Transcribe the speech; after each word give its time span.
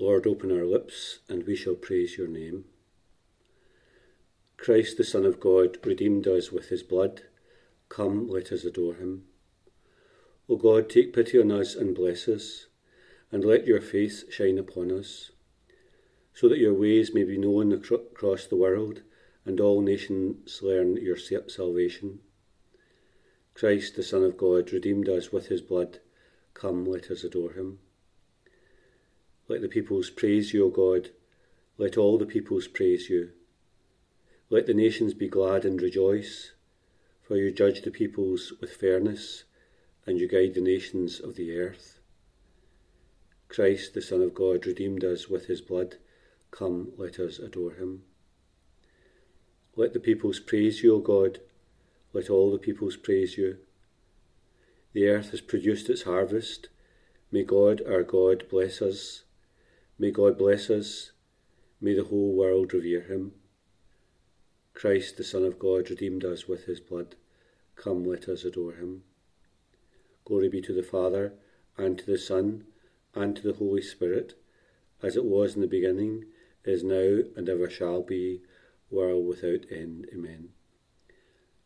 Lord, 0.00 0.28
open 0.28 0.52
our 0.52 0.64
lips, 0.64 1.18
and 1.28 1.44
we 1.44 1.56
shall 1.56 1.74
praise 1.74 2.16
your 2.16 2.28
name. 2.28 2.66
Christ, 4.56 4.96
the 4.96 5.02
Son 5.02 5.26
of 5.26 5.40
God, 5.40 5.84
redeemed 5.84 6.28
us 6.28 6.52
with 6.52 6.68
his 6.68 6.84
blood. 6.84 7.22
Come, 7.88 8.28
let 8.28 8.52
us 8.52 8.64
adore 8.64 8.94
him. 8.94 9.24
O 10.48 10.54
God, 10.54 10.88
take 10.88 11.12
pity 11.12 11.40
on 11.40 11.50
us 11.50 11.74
and 11.74 11.96
bless 11.96 12.28
us, 12.28 12.66
and 13.32 13.44
let 13.44 13.66
your 13.66 13.80
face 13.80 14.24
shine 14.30 14.56
upon 14.56 14.92
us, 14.92 15.32
so 16.32 16.48
that 16.48 16.58
your 16.58 16.74
ways 16.74 17.12
may 17.12 17.24
be 17.24 17.36
known 17.36 17.72
across 17.72 18.46
the 18.46 18.56
world, 18.56 19.02
and 19.44 19.60
all 19.60 19.80
nations 19.80 20.60
learn 20.62 20.96
your 20.96 21.16
salvation. 21.16 22.20
Christ, 23.52 23.96
the 23.96 24.04
Son 24.04 24.22
of 24.22 24.36
God, 24.36 24.72
redeemed 24.72 25.08
us 25.08 25.32
with 25.32 25.48
his 25.48 25.60
blood. 25.60 25.98
Come, 26.54 26.84
let 26.84 27.10
us 27.10 27.24
adore 27.24 27.54
him. 27.54 27.80
Let 29.48 29.62
the 29.62 29.68
peoples 29.68 30.10
praise 30.10 30.52
you, 30.52 30.66
O 30.66 30.68
God. 30.68 31.08
Let 31.78 31.96
all 31.96 32.18
the 32.18 32.26
peoples 32.26 32.68
praise 32.68 33.08
you. 33.08 33.30
Let 34.50 34.66
the 34.66 34.74
nations 34.74 35.14
be 35.14 35.28
glad 35.28 35.64
and 35.64 35.80
rejoice, 35.80 36.52
for 37.22 37.36
you 37.36 37.50
judge 37.50 37.82
the 37.82 37.90
peoples 37.90 38.52
with 38.60 38.72
fairness, 38.72 39.44
and 40.06 40.20
you 40.20 40.28
guide 40.28 40.54
the 40.54 40.60
nations 40.60 41.18
of 41.18 41.36
the 41.36 41.56
earth. 41.58 41.98
Christ, 43.48 43.94
the 43.94 44.02
Son 44.02 44.20
of 44.20 44.34
God, 44.34 44.66
redeemed 44.66 45.04
us 45.04 45.28
with 45.28 45.46
his 45.46 45.62
blood. 45.62 45.96
Come, 46.50 46.92
let 46.98 47.18
us 47.18 47.38
adore 47.38 47.72
him. 47.72 48.02
Let 49.76 49.94
the 49.94 50.00
peoples 50.00 50.40
praise 50.40 50.82
you, 50.82 50.94
O 50.96 50.98
God. 50.98 51.40
Let 52.12 52.28
all 52.28 52.50
the 52.52 52.58
peoples 52.58 52.96
praise 52.96 53.38
you. 53.38 53.58
The 54.92 55.08
earth 55.08 55.30
has 55.30 55.40
produced 55.40 55.88
its 55.88 56.02
harvest. 56.02 56.68
May 57.30 57.44
God, 57.44 57.80
our 57.86 58.02
God, 58.02 58.44
bless 58.50 58.82
us. 58.82 59.24
May 60.00 60.12
God 60.12 60.38
bless 60.38 60.70
us. 60.70 61.10
May 61.80 61.94
the 61.94 62.04
whole 62.04 62.32
world 62.32 62.72
revere 62.72 63.02
him. 63.02 63.32
Christ, 64.72 65.16
the 65.16 65.24
Son 65.24 65.44
of 65.44 65.58
God, 65.58 65.90
redeemed 65.90 66.24
us 66.24 66.46
with 66.46 66.66
his 66.66 66.78
blood. 66.78 67.16
Come, 67.74 68.04
let 68.04 68.28
us 68.28 68.44
adore 68.44 68.74
him. 68.74 69.02
Glory 70.24 70.48
be 70.48 70.60
to 70.60 70.72
the 70.72 70.84
Father, 70.84 71.32
and 71.76 71.98
to 71.98 72.06
the 72.06 72.18
Son, 72.18 72.64
and 73.14 73.34
to 73.34 73.42
the 73.42 73.54
Holy 73.54 73.82
Spirit, 73.82 74.34
as 75.02 75.16
it 75.16 75.24
was 75.24 75.56
in 75.56 75.62
the 75.62 75.66
beginning, 75.66 76.26
is 76.64 76.84
now, 76.84 77.22
and 77.34 77.48
ever 77.48 77.68
shall 77.68 78.02
be, 78.02 78.42
world 78.90 79.26
without 79.26 79.64
end. 79.70 80.06
Amen. 80.12 80.50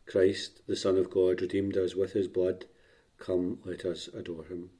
Christ, 0.06 0.62
the 0.66 0.76
Son 0.76 0.96
of 0.96 1.10
God, 1.10 1.42
redeemed 1.42 1.76
us 1.76 1.94
with 1.94 2.12
his 2.12 2.28
blood. 2.28 2.64
Come, 3.18 3.58
let 3.64 3.84
us 3.84 4.08
adore 4.08 4.44
him. 4.44 4.70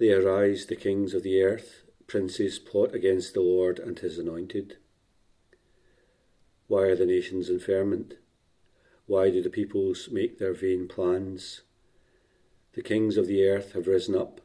They 0.00 0.12
arise, 0.12 0.64
the 0.64 0.76
kings 0.76 1.12
of 1.12 1.22
the 1.22 1.42
earth, 1.42 1.82
princes 2.06 2.58
plot 2.58 2.94
against 2.94 3.34
the 3.34 3.42
Lord 3.42 3.78
and 3.78 3.98
his 3.98 4.18
anointed. 4.18 4.78
Why 6.68 6.84
are 6.84 6.96
the 6.96 7.04
nations 7.04 7.50
in 7.50 7.58
ferment? 7.58 8.14
Why 9.04 9.28
do 9.28 9.42
the 9.42 9.50
peoples 9.50 10.08
make 10.10 10.38
their 10.38 10.54
vain 10.54 10.88
plans? 10.88 11.60
The 12.72 12.80
kings 12.80 13.18
of 13.18 13.26
the 13.26 13.46
earth 13.46 13.72
have 13.72 13.86
risen 13.86 14.14
up, 14.14 14.40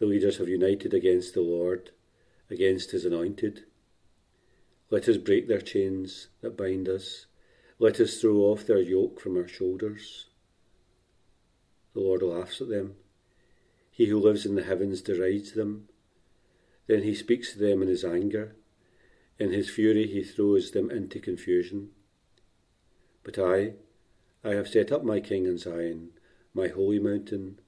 the 0.00 0.06
leaders 0.06 0.38
have 0.38 0.48
united 0.48 0.92
against 0.92 1.34
the 1.34 1.42
Lord, 1.42 1.92
against 2.50 2.90
his 2.90 3.04
anointed. 3.04 3.66
Let 4.90 5.08
us 5.08 5.16
break 5.16 5.46
their 5.46 5.60
chains 5.60 6.26
that 6.40 6.56
bind 6.56 6.88
us, 6.88 7.26
let 7.78 8.00
us 8.00 8.20
throw 8.20 8.38
off 8.38 8.66
their 8.66 8.80
yoke 8.80 9.20
from 9.20 9.36
our 9.36 9.46
shoulders. 9.46 10.26
The 11.94 12.00
Lord 12.00 12.22
laughs 12.22 12.60
at 12.60 12.68
them 12.68 12.96
he 13.92 14.06
who 14.06 14.18
lives 14.18 14.46
in 14.46 14.54
the 14.54 14.64
heavens 14.64 15.02
derides 15.02 15.52
them. 15.52 15.86
Then 16.86 17.02
he 17.02 17.14
speaks 17.14 17.52
to 17.52 17.58
them 17.58 17.82
in 17.82 17.88
his 17.88 18.04
anger. 18.04 18.56
In 19.38 19.52
his 19.52 19.68
fury 19.68 20.06
he 20.06 20.24
throws 20.24 20.70
them 20.70 20.90
into 20.90 21.20
confusion. 21.20 21.90
But 23.22 23.38
I, 23.38 23.74
I 24.42 24.54
have 24.54 24.66
set 24.66 24.90
up 24.90 25.04
my 25.04 25.20
king 25.20 25.44
in 25.44 25.58
Zion, 25.58 26.10
my 26.54 26.68
holy 26.68 26.98
mountain. 26.98 27.60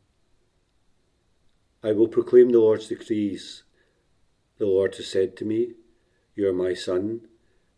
I 1.82 1.92
will 1.92 2.08
proclaim 2.08 2.50
the 2.50 2.58
Lord's 2.58 2.88
decrees. 2.88 3.62
The 4.56 4.64
Lord 4.64 4.94
has 4.96 5.06
said 5.06 5.36
to 5.36 5.44
me, 5.44 5.74
You 6.34 6.48
are 6.48 6.54
my 6.54 6.72
son. 6.72 7.28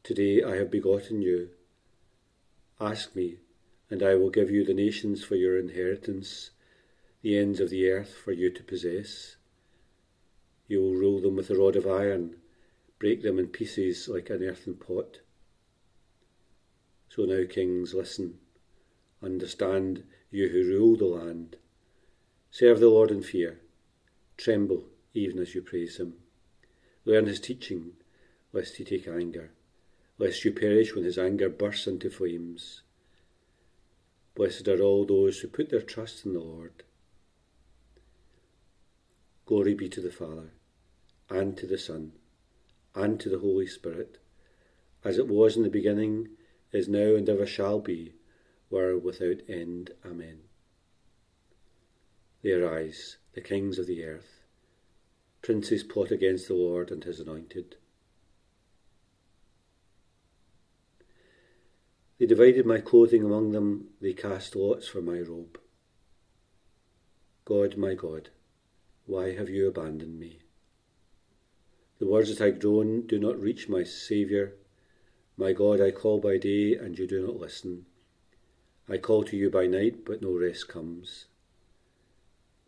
Today 0.04 0.44
I 0.44 0.54
have 0.54 0.70
begotten 0.70 1.20
you. 1.20 1.50
Ask 2.80 3.16
me, 3.16 3.38
and 3.90 4.04
I 4.04 4.14
will 4.14 4.30
give 4.30 4.52
you 4.52 4.64
the 4.64 4.72
nations 4.72 5.24
for 5.24 5.34
your 5.34 5.58
inheritance 5.58 6.50
the 7.22 7.38
ends 7.38 7.60
of 7.60 7.70
the 7.70 7.88
earth 7.88 8.14
for 8.14 8.32
you 8.32 8.50
to 8.50 8.62
possess. 8.62 9.36
You 10.68 10.80
will 10.80 10.94
rule 10.94 11.20
them 11.20 11.36
with 11.36 11.50
a 11.50 11.56
rod 11.56 11.76
of 11.76 11.86
iron, 11.86 12.36
break 12.98 13.22
them 13.22 13.38
in 13.38 13.48
pieces 13.48 14.08
like 14.08 14.30
an 14.30 14.42
earthen 14.42 14.74
pot. 14.74 15.20
So 17.08 17.24
now, 17.24 17.44
kings, 17.48 17.94
listen. 17.94 18.38
Understand, 19.22 20.04
you 20.30 20.48
who 20.48 20.64
rule 20.64 20.96
the 20.96 21.06
land. 21.06 21.56
Serve 22.50 22.80
the 22.80 22.88
Lord 22.88 23.10
in 23.10 23.22
fear. 23.22 23.60
Tremble 24.36 24.84
even 25.16 25.38
as 25.38 25.54
you 25.54 25.62
praise 25.62 25.96
him. 25.96 26.14
Learn 27.04 27.26
his 27.26 27.40
teaching, 27.40 27.92
lest 28.52 28.76
he 28.76 28.84
take 28.84 29.08
anger, 29.08 29.52
lest 30.18 30.44
you 30.44 30.52
perish 30.52 30.94
when 30.94 31.04
his 31.04 31.18
anger 31.18 31.48
bursts 31.48 31.86
into 31.86 32.10
flames. 32.10 32.82
Blessed 34.34 34.68
are 34.68 34.82
all 34.82 35.06
those 35.06 35.38
who 35.38 35.48
put 35.48 35.70
their 35.70 35.80
trust 35.80 36.26
in 36.26 36.34
the 36.34 36.40
Lord. 36.40 36.82
Glory 39.46 39.74
be 39.74 39.88
to 39.88 40.00
the 40.00 40.10
Father, 40.10 40.50
and 41.30 41.56
to 41.56 41.68
the 41.68 41.78
Son, 41.78 42.12
and 42.96 43.20
to 43.20 43.28
the 43.28 43.38
Holy 43.38 43.66
Spirit, 43.66 44.18
as 45.04 45.18
it 45.18 45.28
was 45.28 45.56
in 45.56 45.62
the 45.62 45.68
beginning, 45.70 46.30
is 46.72 46.88
now, 46.88 47.14
and 47.14 47.28
ever 47.28 47.46
shall 47.46 47.78
be, 47.78 48.14
world 48.70 49.04
without 49.04 49.36
end. 49.48 49.92
Amen. 50.04 50.40
They 52.42 52.50
arise, 52.50 53.18
the 53.34 53.40
kings 53.40 53.78
of 53.78 53.86
the 53.86 54.04
earth. 54.04 54.42
Princes 55.42 55.84
plot 55.84 56.10
against 56.10 56.48
the 56.48 56.54
Lord 56.54 56.90
and 56.90 57.04
his 57.04 57.20
anointed. 57.20 57.76
They 62.18 62.26
divided 62.26 62.66
my 62.66 62.80
clothing 62.80 63.22
among 63.22 63.52
them, 63.52 63.90
they 64.00 64.12
cast 64.12 64.56
lots 64.56 64.88
for 64.88 65.00
my 65.00 65.20
robe. 65.20 65.60
God, 67.44 67.76
my 67.76 67.94
God, 67.94 68.30
why 69.06 69.34
have 69.34 69.48
you 69.48 69.68
abandoned 69.68 70.18
me? 70.18 70.40
The 71.98 72.06
words 72.06 72.34
that 72.34 72.44
I 72.44 72.50
groan 72.50 73.06
do 73.06 73.18
not 73.18 73.40
reach 73.40 73.68
my 73.68 73.84
Saviour. 73.84 74.52
My 75.36 75.52
God, 75.52 75.80
I 75.80 75.92
call 75.92 76.18
by 76.18 76.38
day, 76.38 76.74
and 76.74 76.98
you 76.98 77.06
do 77.06 77.24
not 77.24 77.38
listen. 77.38 77.86
I 78.88 78.98
call 78.98 79.24
to 79.24 79.36
you 79.36 79.48
by 79.48 79.66
night, 79.66 80.04
but 80.04 80.20
no 80.20 80.32
rest 80.36 80.68
comes. 80.68 81.26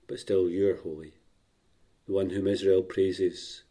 But 0.06 0.21
still 0.21 0.49
you 0.49 0.71
are 0.71 0.76
holy, 0.76 1.15
the 2.06 2.12
one 2.12 2.31
whom 2.31 2.47
Israel 2.47 2.82
praises. 2.82 3.65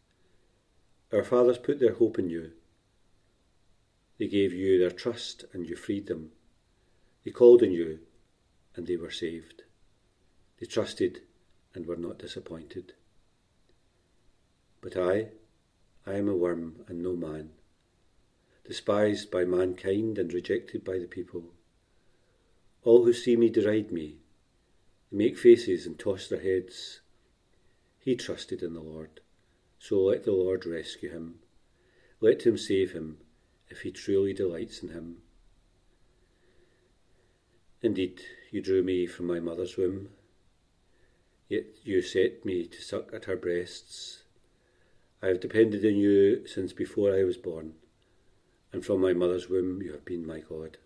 Our 1.12 1.24
fathers 1.24 1.58
put 1.58 1.80
their 1.80 1.94
hope 1.94 2.18
in 2.18 2.28
you. 2.28 2.52
They 4.18 4.28
gave 4.28 4.52
you 4.52 4.78
their 4.78 4.90
trust, 4.90 5.44
and 5.52 5.66
you 5.66 5.74
freed 5.74 6.06
them. 6.06 6.32
They 7.24 7.30
called 7.30 7.62
on 7.62 7.72
you, 7.72 8.00
and 8.76 8.86
they 8.86 8.96
were 8.96 9.10
saved. 9.10 9.62
They 10.60 10.66
trusted, 10.66 11.22
and 11.78 11.86
were 11.86 11.94
not 11.94 12.18
disappointed. 12.18 12.92
But 14.80 14.96
I, 14.96 15.28
I 16.04 16.14
am 16.14 16.28
a 16.28 16.34
worm 16.34 16.84
and 16.88 17.00
no 17.00 17.14
man, 17.14 17.50
despised 18.64 19.30
by 19.30 19.44
mankind 19.44 20.18
and 20.18 20.32
rejected 20.32 20.82
by 20.82 20.98
the 20.98 21.06
people. 21.06 21.44
All 22.82 23.04
who 23.04 23.12
see 23.12 23.36
me 23.36 23.48
deride 23.48 23.92
me, 23.92 24.16
they 25.12 25.18
make 25.18 25.38
faces 25.38 25.86
and 25.86 25.96
toss 25.96 26.26
their 26.26 26.40
heads. 26.40 27.00
He 28.00 28.16
trusted 28.16 28.60
in 28.60 28.74
the 28.74 28.80
Lord, 28.80 29.20
so 29.78 30.02
let 30.02 30.24
the 30.24 30.32
Lord 30.32 30.66
rescue 30.66 31.12
him. 31.12 31.36
Let 32.20 32.42
him 32.42 32.58
save 32.58 32.90
him, 32.90 33.18
if 33.68 33.82
he 33.82 33.92
truly 33.92 34.32
delights 34.32 34.82
in 34.82 34.88
him. 34.88 35.18
Indeed, 37.82 38.20
you 38.50 38.60
drew 38.60 38.82
me 38.82 39.06
from 39.06 39.26
my 39.28 39.38
mother's 39.38 39.76
womb. 39.76 40.08
Yet 41.48 41.64
you 41.82 42.02
set 42.02 42.44
me 42.44 42.66
to 42.66 42.82
suck 42.82 43.12
at 43.14 43.24
her 43.24 43.36
breasts. 43.36 44.22
I 45.22 45.28
have 45.28 45.40
depended 45.40 45.84
on 45.84 45.96
you 45.96 46.46
since 46.46 46.72
before 46.72 47.14
I 47.14 47.24
was 47.24 47.36
born, 47.36 47.74
and 48.72 48.84
from 48.84 49.00
my 49.00 49.14
mother's 49.14 49.48
womb 49.48 49.82
you 49.82 49.92
have 49.92 50.04
been 50.04 50.26
my 50.26 50.40
God. 50.40 50.76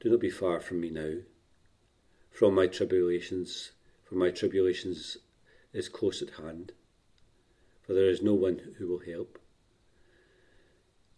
Do 0.00 0.10
not 0.10 0.20
be 0.20 0.30
far 0.30 0.60
from 0.60 0.80
me 0.80 0.90
now. 0.90 1.18
From 2.30 2.54
my 2.54 2.66
tribulations, 2.66 3.72
for 4.04 4.14
my 4.14 4.30
tribulations 4.30 5.18
is 5.72 5.88
close 5.88 6.22
at 6.22 6.42
hand, 6.42 6.72
for 7.86 7.92
there 7.92 8.08
is 8.08 8.22
no 8.22 8.34
one 8.34 8.74
who 8.78 8.88
will 8.88 9.00
help. 9.00 9.38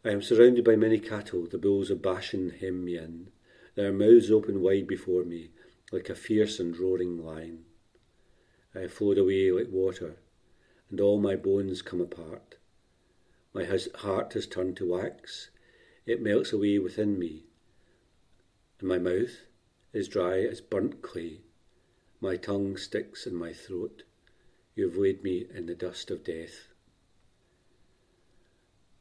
I 0.05 0.11
am 0.11 0.21
surrounded 0.21 0.65
by 0.65 0.77
many 0.77 0.99
cattle, 0.99 1.47
the 1.47 1.57
bulls 1.57 1.91
of 1.91 2.03
Bashan 2.03 2.51
hem 2.51 2.85
me 2.85 2.99
in. 2.99 3.29
Their 3.75 3.93
mouths 3.93 4.31
open 4.31 4.61
wide 4.61 4.87
before 4.87 5.25
me, 5.25 5.51
like 5.93 6.09
a 6.09 6.15
fierce 6.15 6.59
and 6.59 6.77
roaring 6.77 7.25
lion. 7.25 7.65
I 8.75 8.81
have 8.81 8.93
flowed 8.93 9.19
away 9.19 9.51
like 9.51 9.69
water, 9.71 10.17
and 10.91 11.01
all 11.01 11.21
my 11.21 11.37
bones 11.37 11.83
come 11.83 12.01
apart. 12.01 12.57
My 13.53 13.65
heart 13.65 14.33
has 14.33 14.47
turned 14.47 14.77
to 14.79 14.91
wax, 14.91 15.51
it 16.07 16.21
melts 16.21 16.53
away 16.53 16.79
within 16.79 17.19
me, 17.19 17.45
and 18.81 18.89
my 18.89 18.99
mouth 18.99 19.47
is 19.93 20.09
dry 20.09 20.41
as 20.41 20.61
burnt 20.61 21.01
clay. 21.03 21.41
My 22.21 22.37
tongue 22.37 22.77
sticks 22.77 23.27
in 23.27 23.35
my 23.35 23.53
throat. 23.53 24.03
You 24.75 24.89
have 24.89 24.97
laid 24.97 25.23
me 25.23 25.47
in 25.55 25.67
the 25.67 25.75
dust 25.75 26.11
of 26.11 26.25
death. 26.25 26.69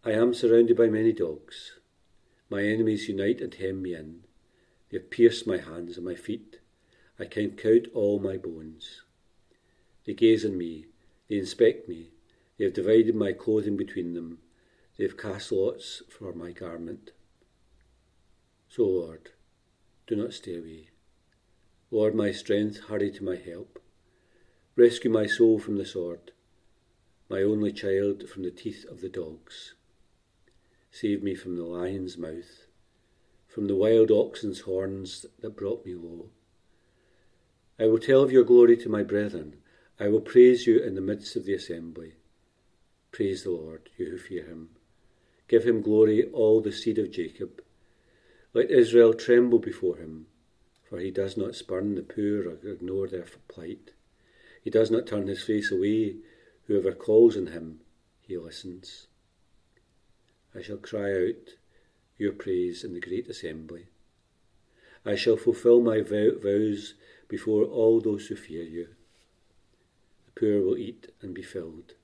I 0.04 0.12
am 0.12 0.34
surrounded 0.34 0.78
by 0.78 0.88
many 0.88 1.14
dogs. 1.14 1.80
My 2.50 2.64
enemies 2.64 3.08
unite 3.08 3.42
and 3.42 3.54
hem 3.54 3.82
me 3.82 3.96
in. 3.96 4.26
They 4.90 4.98
have 4.98 5.10
pierced 5.10 5.48
my 5.48 5.58
hands 5.58 5.98
and 5.98 6.06
my 6.06 6.16
feet. 6.16 6.60
I 7.20 7.26
can 7.26 7.56
count 7.56 7.88
all 7.94 8.20
my 8.20 8.38
bones. 8.38 9.02
They 10.06 10.14
gaze 10.14 10.44
on 10.44 10.58
me, 10.58 10.88
they 11.30 11.38
inspect 11.38 11.88
me, 11.88 12.12
they 12.58 12.66
have 12.66 12.74
divided 12.74 13.16
my 13.16 13.34
clothing 13.34 13.78
between 13.78 14.14
them, 14.14 14.40
they 14.98 15.04
have 15.04 15.18
cast 15.18 15.52
lots 15.52 16.02
for 16.10 16.34
my 16.34 16.52
garment. 16.52 17.12
So, 18.68 18.86
Lord, 18.86 19.32
do 20.08 20.16
not 20.16 20.34
stay 20.34 20.58
away. 20.58 20.90
Lord, 21.92 22.16
my 22.16 22.32
strength, 22.32 22.80
hurry 22.88 23.12
to 23.12 23.24
my 23.24 23.36
help. 23.36 23.80
Rescue 24.76 25.12
my 25.12 25.28
soul 25.28 25.60
from 25.60 25.78
the 25.78 25.86
sword, 25.86 26.32
my 27.30 27.44
only 27.44 27.72
child 27.72 28.28
from 28.28 28.42
the 28.42 28.50
teeth 28.50 28.86
of 28.90 29.02
the 29.02 29.10
dogs. 29.10 29.76
Save 30.90 31.22
me 31.22 31.36
from 31.36 31.56
the 31.56 31.64
lion's 31.64 32.18
mouth, 32.18 32.66
from 33.48 33.68
the 33.68 33.76
wild 33.76 34.10
oxen's 34.10 34.62
horns 34.62 35.28
that 35.42 35.56
brought 35.56 35.86
me 35.86 35.94
low. 35.94 36.32
I 37.80 37.88
will 37.88 38.00
tell 38.00 38.22
of 38.22 38.32
your 38.32 38.44
glory 38.44 38.78
to 38.78 38.90
my 38.90 39.04
brethren. 39.04 39.56
I 40.00 40.08
will 40.08 40.22
praise 40.22 40.68
you 40.68 40.80
in 40.80 40.96
the 40.96 41.02
midst 41.02 41.36
of 41.36 41.46
the 41.46 41.54
assembly. 41.54 42.14
Praise 43.12 43.44
the 43.44 43.52
Lord, 43.52 43.90
you 43.98 44.06
who 44.08 44.18
fear 44.18 44.46
him. 44.46 44.70
Give 45.48 45.64
him 45.64 45.82
glory, 45.82 46.30
all 46.32 46.62
the 46.62 46.72
seed 46.72 46.98
of 46.98 47.12
Jacob. 47.12 47.64
Let 48.54 48.70
Israel 48.70 49.14
tremble 49.14 49.60
before 49.60 49.98
him, 49.98 50.28
for 50.84 51.00
he 51.00 51.12
does 51.12 51.36
not 51.36 51.56
spurn 51.56 51.96
the 51.96 52.04
poor 52.04 52.48
or 52.48 52.60
ignore 52.64 53.08
their 53.08 53.26
plight. 53.48 53.92
He 54.64 54.70
does 54.70 54.92
not 54.92 55.08
turn 55.08 55.28
his 55.28 55.44
face 55.44 55.72
away. 55.72 56.18
Whoever 56.68 56.94
calls 56.94 57.36
on 57.36 57.48
him, 57.48 57.82
he 58.22 58.38
listens. 58.38 59.08
I 60.56 60.62
shall 60.62 60.78
cry 60.78 61.12
out 61.12 61.56
your 62.18 62.34
praise 62.34 62.84
in 62.84 62.94
the 62.94 63.00
great 63.00 63.28
assembly. 63.28 63.88
I 65.06 65.16
shall 65.16 65.36
fulfill 65.36 65.82
my 65.82 66.02
vows 66.02 66.94
before 67.34 67.64
all 67.64 68.00
those 68.00 68.28
who 68.28 68.36
fear 68.36 68.62
you. 68.62 68.90
The 70.28 70.40
poor 70.40 70.62
will 70.62 70.78
eat 70.78 71.10
and 71.20 71.34
be 71.34 71.42
filled. 71.42 71.96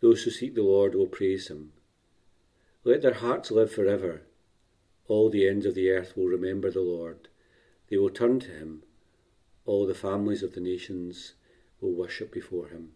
Those 0.00 0.22
who 0.22 0.30
seek 0.30 0.54
the 0.54 0.62
Lord 0.62 0.94
will 0.94 1.08
praise 1.08 1.48
him. 1.48 1.72
Let 2.84 3.02
their 3.02 3.14
hearts 3.14 3.50
live 3.50 3.72
forever. 3.72 4.22
All 5.08 5.30
the 5.30 5.48
ends 5.48 5.66
of 5.66 5.74
the 5.74 5.90
earth 5.90 6.16
will 6.16 6.28
remember 6.28 6.70
the 6.70 6.88
Lord. 6.96 7.26
They 7.90 7.96
will 7.96 8.08
turn 8.08 8.38
to 8.38 8.52
him. 8.52 8.84
All 9.64 9.84
the 9.84 9.96
families 9.96 10.44
of 10.44 10.52
the 10.52 10.60
nations 10.60 11.34
will 11.80 11.92
worship 11.92 12.32
before 12.32 12.68
him. 12.68 12.92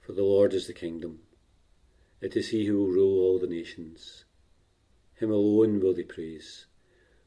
For 0.00 0.12
the 0.12 0.22
Lord 0.22 0.54
is 0.54 0.68
the 0.68 0.74
kingdom. 0.74 1.22
It 2.20 2.36
is 2.36 2.50
he 2.50 2.66
who 2.66 2.78
will 2.78 2.92
rule 2.92 3.20
all 3.20 3.40
the 3.40 3.48
nations. 3.48 4.26
Him 5.14 5.32
alone 5.32 5.80
will 5.80 5.92
they 5.92 6.04
praise. 6.04 6.66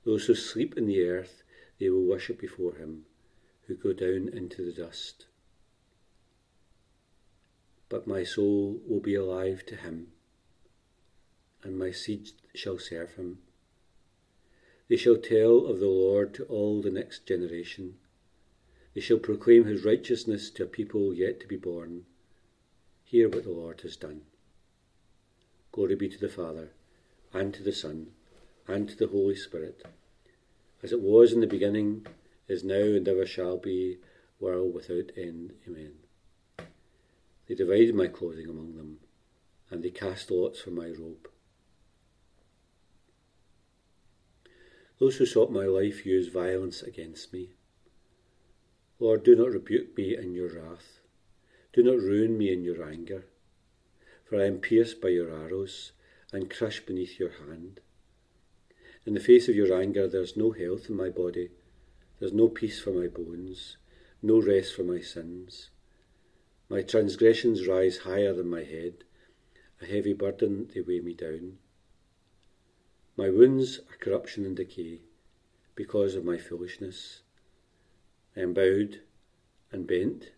Those 0.06 0.28
who 0.28 0.36
sleep 0.36 0.78
in 0.78 0.86
the 0.86 1.04
earth 1.06 1.44
they 1.82 1.90
will 1.90 2.04
worship 2.04 2.40
before 2.40 2.76
him, 2.76 3.06
who 3.66 3.74
go 3.74 3.92
down 3.92 4.30
into 4.32 4.64
the 4.64 4.72
dust. 4.72 5.26
But 7.90 8.06
my 8.06 8.24
soul 8.24 8.80
will 8.88 9.00
be 9.00 9.16
alive 9.16 9.66
to 9.66 9.76
him, 9.76 10.10
and 11.64 11.80
my 11.80 11.90
seed 11.90 12.30
shall 12.54 12.78
serve 12.78 13.16
him. 13.16 13.40
They 14.90 14.96
shall 14.96 15.18
tell 15.18 15.66
of 15.66 15.80
the 15.80 15.88
Lord 15.88 16.36
to 16.36 16.44
all 16.44 16.84
the 16.84 16.92
next 16.92 17.26
generation. 17.26 17.96
They 18.94 19.02
shall 19.02 19.18
proclaim 19.18 19.66
his 19.66 19.84
righteousness 19.84 20.52
to 20.52 20.66
a 20.66 20.68
people 20.68 21.16
yet 21.16 21.40
to 21.40 21.48
be 21.48 21.58
born. 21.58 22.06
Hear 23.04 23.28
what 23.28 23.44
the 23.44 23.50
Lord 23.50 23.82
has 23.82 23.96
done. 23.96 24.22
Glory 25.72 25.96
be 25.96 26.10
to 26.10 26.20
the 26.20 26.30
Father, 26.30 26.74
and 27.34 27.52
to 27.56 27.64
the 27.64 27.74
Son, 27.74 28.12
and 28.68 28.88
to 28.88 28.96
the 28.96 29.08
Holy 29.08 29.36
Spirit 29.36 29.84
as 30.84 30.92
it 30.92 31.02
was 31.02 31.34
in 31.34 31.42
the 31.42 31.48
beginning, 31.48 32.06
is 32.48 32.64
now, 32.64 32.76
and 32.76 33.08
ever 33.08 33.26
shall 33.26 33.58
be, 33.58 33.98
world 34.40 34.74
without 34.74 35.12
end. 35.16 35.54
Amen. 35.68 35.94
They 37.48 37.56
divided 37.56 37.96
my 37.96 38.08
clothing 38.08 38.50
among 38.50 38.76
them, 38.76 39.00
and 39.70 39.84
they 39.84 39.92
cast 39.92 40.32
lots 40.32 40.60
for 40.60 40.72
my 40.72 40.88
robe. 40.88 41.30
Those 45.00 45.18
who 45.18 45.26
sought 45.26 45.52
my 45.52 45.66
life 45.66 46.06
used 46.06 46.32
violence 46.32 46.82
against 46.82 47.34
me. 47.34 47.52
Lord, 49.00 49.24
do 49.24 49.36
not 49.36 49.52
rebuke 49.52 49.98
me 49.98 50.16
in 50.16 50.36
your 50.36 50.50
wrath. 50.50 51.00
Do 51.74 51.82
not 51.82 51.98
ruin 51.98 52.38
me 52.38 52.54
in 52.54 52.64
your 52.64 52.84
anger. 52.84 53.26
For 54.26 54.40
I 54.40 54.46
am 54.46 54.60
pierced 54.60 55.02
by 55.02 55.10
your 55.10 55.30
arrows 55.30 55.92
and 56.32 56.50
crushed 56.52 56.86
beneath 56.86 57.20
your 57.20 57.32
hand. 57.32 57.80
In 59.06 59.16
the 59.16 59.20
face 59.20 59.50
of 59.50 59.56
your 59.56 59.74
anger, 59.74 60.08
there's 60.08 60.38
no 60.38 60.52
health 60.52 60.90
in 60.90 60.96
my 60.96 61.10
body, 61.10 61.50
there's 62.20 62.34
no 62.34 62.48
peace 62.48 62.80
for 62.80 62.92
my 62.92 63.08
bones, 63.08 63.78
no 64.22 64.40
rest 64.40 64.76
for 64.76 64.84
my 64.84 65.00
sins. 65.00 65.70
My 66.70 66.84
transgressions 66.84 67.68
rise 67.68 68.00
higher 68.00 68.32
than 68.32 68.48
my 68.48 68.64
head, 68.64 69.04
a 69.82 69.86
heavy 69.86 70.14
burden 70.14 70.70
they 70.74 70.82
weigh 70.82 71.00
me 71.00 71.16
down. 71.16 71.58
My 73.18 73.30
wounds 73.30 73.80
are 73.80 73.98
corruption 74.00 74.46
and 74.46 74.56
decay 74.56 75.02
because 75.74 76.14
of 76.14 76.24
my 76.24 76.38
foolishness. 76.38 77.24
I 78.38 78.42
am 78.42 78.54
bowed 78.54 79.02
and 79.72 79.88
bent, 79.88 80.32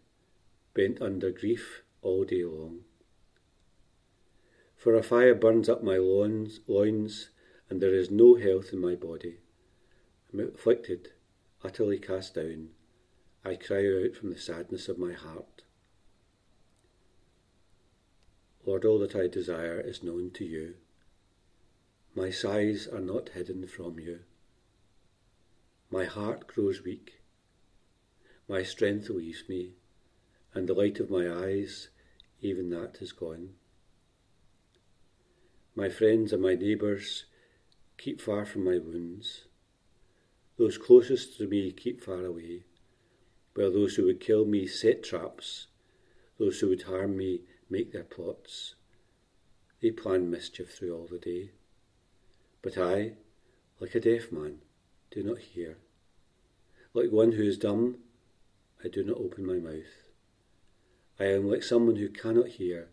bent 0.74 1.02
under 1.02 1.32
grief 1.32 1.84
all 2.02 2.24
day 2.24 2.46
long. 2.46 2.86
For 4.76 4.96
a 4.96 5.04
fire 5.04 5.36
burns 5.36 5.68
up 5.68 5.84
my 5.84 5.98
loins, 5.98 6.62
loins 6.66 7.30
and 7.74 7.82
there 7.82 7.96
is 7.96 8.12
no 8.12 8.36
health 8.36 8.72
in 8.72 8.78
my 8.80 8.94
body. 8.94 9.38
I'm 10.32 10.42
afflicted, 10.42 11.08
utterly 11.64 11.98
cast 11.98 12.36
down. 12.36 12.68
I 13.44 13.56
cry 13.56 13.80
out 13.88 14.16
from 14.16 14.30
the 14.30 14.38
sadness 14.38 14.88
of 14.90 15.00
my 15.00 15.14
heart. 15.14 15.64
Lord, 18.64 18.86
all 18.86 19.00
that 19.00 19.16
I 19.16 19.26
desire 19.26 19.80
is 19.80 20.04
known 20.04 20.30
to 20.36 20.46
you. 20.46 20.76
My 22.14 22.30
sighs 22.30 22.88
are 22.88 23.00
not 23.00 23.30
hidden 23.30 23.66
from 23.66 23.98
you. 23.98 24.20
My 25.90 26.06
heart 26.06 26.46
grows 26.46 26.84
weak. 26.84 27.22
My 28.48 28.62
strength 28.62 29.10
leaves 29.10 29.46
me, 29.50 29.72
and 30.54 30.70
the 30.70 30.76
light 30.76 31.00
of 31.00 31.10
my 31.10 31.28
eyes, 31.28 31.88
even 32.40 32.70
that 32.70 32.98
is 33.02 33.14
gone. 33.14 33.56
My 35.74 35.90
friends 35.90 36.32
and 36.32 36.44
my 36.44 36.54
neighbours 36.54 37.26
keep 37.98 38.22
far 38.22 38.46
from 38.46 38.64
my 38.64 38.78
wounds. 38.78 39.46
Those 40.58 40.78
closest 40.78 41.38
to 41.38 41.48
me 41.48 41.72
keep 41.72 42.02
far 42.02 42.26
away, 42.26 42.64
while 43.56 43.72
those 43.72 43.96
who 43.96 44.06
would 44.06 44.20
kill 44.20 44.46
me 44.46 44.68
set 44.68 45.04
traps, 45.04 45.68
those 46.40 46.60
who 46.60 46.70
would 46.70 46.84
harm 46.84 47.18
me 47.18 47.42
make 47.70 47.92
their 47.92 48.04
plots. 48.04 48.76
They 49.82 49.92
plan 49.92 50.30
mischief 50.30 50.74
through 50.74 50.96
all 50.96 51.08
the 51.08 51.18
day. 51.18 51.52
But 52.62 52.78
I, 52.78 53.14
like 53.80 53.96
a 53.96 54.00
deaf 54.00 54.32
man, 54.32 54.60
do 55.12 55.24
not 55.24 55.40
hear. 55.40 55.78
Like 56.94 57.12
one 57.12 57.34
who 57.34 57.44
is 57.44 57.58
dumb, 57.58 57.98
I 58.84 58.88
do 58.88 59.04
not 59.04 59.18
open 59.18 59.46
my 59.46 59.56
mouth. 59.56 60.10
I 61.20 61.26
am 61.26 61.50
like 61.50 61.64
someone 61.64 61.98
who 61.98 62.10
cannot 62.10 62.48
hear, 62.48 62.90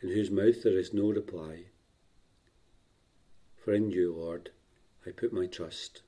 in 0.00 0.10
whose 0.10 0.30
mouth 0.30 0.62
there 0.62 0.78
is 0.78 0.92
no 0.92 1.10
reply. 1.10 1.66
For 3.66 3.74
in 3.74 3.90
you, 3.90 4.14
Lord, 4.14 4.50
I 5.04 5.10
put 5.10 5.32
my 5.32 5.46
trust. 5.46 6.02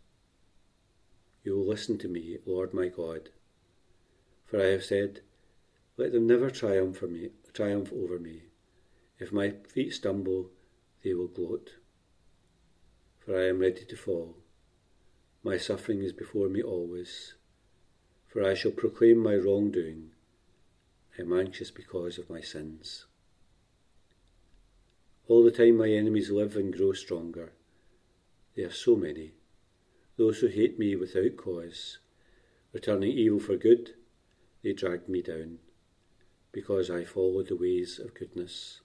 You 1.43 1.57
will 1.57 1.67
listen 1.67 1.99
to 1.99 2.07
me, 2.07 2.39
Lord 2.47 2.73
my 2.73 2.87
God. 2.87 3.31
For 4.45 4.61
I 4.61 4.67
have 4.67 4.85
said, 4.85 5.23
Let 5.97 6.13
them 6.13 6.29
never 6.29 6.51
triumph, 6.51 7.03
me, 7.03 7.31
triumph 7.53 7.93
over 7.93 8.21
me. 8.21 8.43
If 9.19 9.33
my 9.33 9.51
feet 9.51 9.93
stumble, 9.93 10.53
they 11.03 11.15
will 11.15 11.27
gloat. 11.27 11.73
For 13.19 13.37
I 13.37 13.49
am 13.49 13.59
ready 13.59 13.85
to 13.87 13.97
fall. 13.97 14.37
My 15.43 15.57
suffering 15.57 16.05
is 16.05 16.13
before 16.13 16.49
me 16.49 16.63
always. 16.63 17.35
For 18.29 18.45
I 18.45 18.55
shall 18.55 18.71
proclaim 18.71 19.19
my 19.19 19.35
wrongdoing. 19.35 20.13
I 21.19 21.23
am 21.23 21.33
anxious 21.33 21.73
because 21.73 22.19
of 22.19 22.31
my 22.31 22.41
sins. 22.41 23.07
All 25.29 25.45
the 25.45 25.51
time 25.51 25.77
my 25.77 25.91
enemies 25.91 26.31
live 26.31 26.57
and 26.57 26.75
grow 26.75 26.95
stronger. 26.95 27.53
They 28.57 28.63
are 28.63 28.73
so 28.73 28.97
many, 28.97 29.35
those 30.17 30.39
who 30.39 30.47
hate 30.47 30.79
me 30.79 30.97
without 30.97 31.37
cause, 31.37 31.99
Returning 32.73 33.13
evil 33.13 33.39
for 33.39 33.57
good, 33.57 33.95
they 34.63 34.73
dragged 34.73 35.09
me 35.09 35.23
down, 35.23 35.59
because 36.53 36.91
I 36.91 37.05
followed 37.05 37.49
the 37.49 37.57
ways 37.57 37.99
of 37.99 38.15
goodness. 38.15 38.81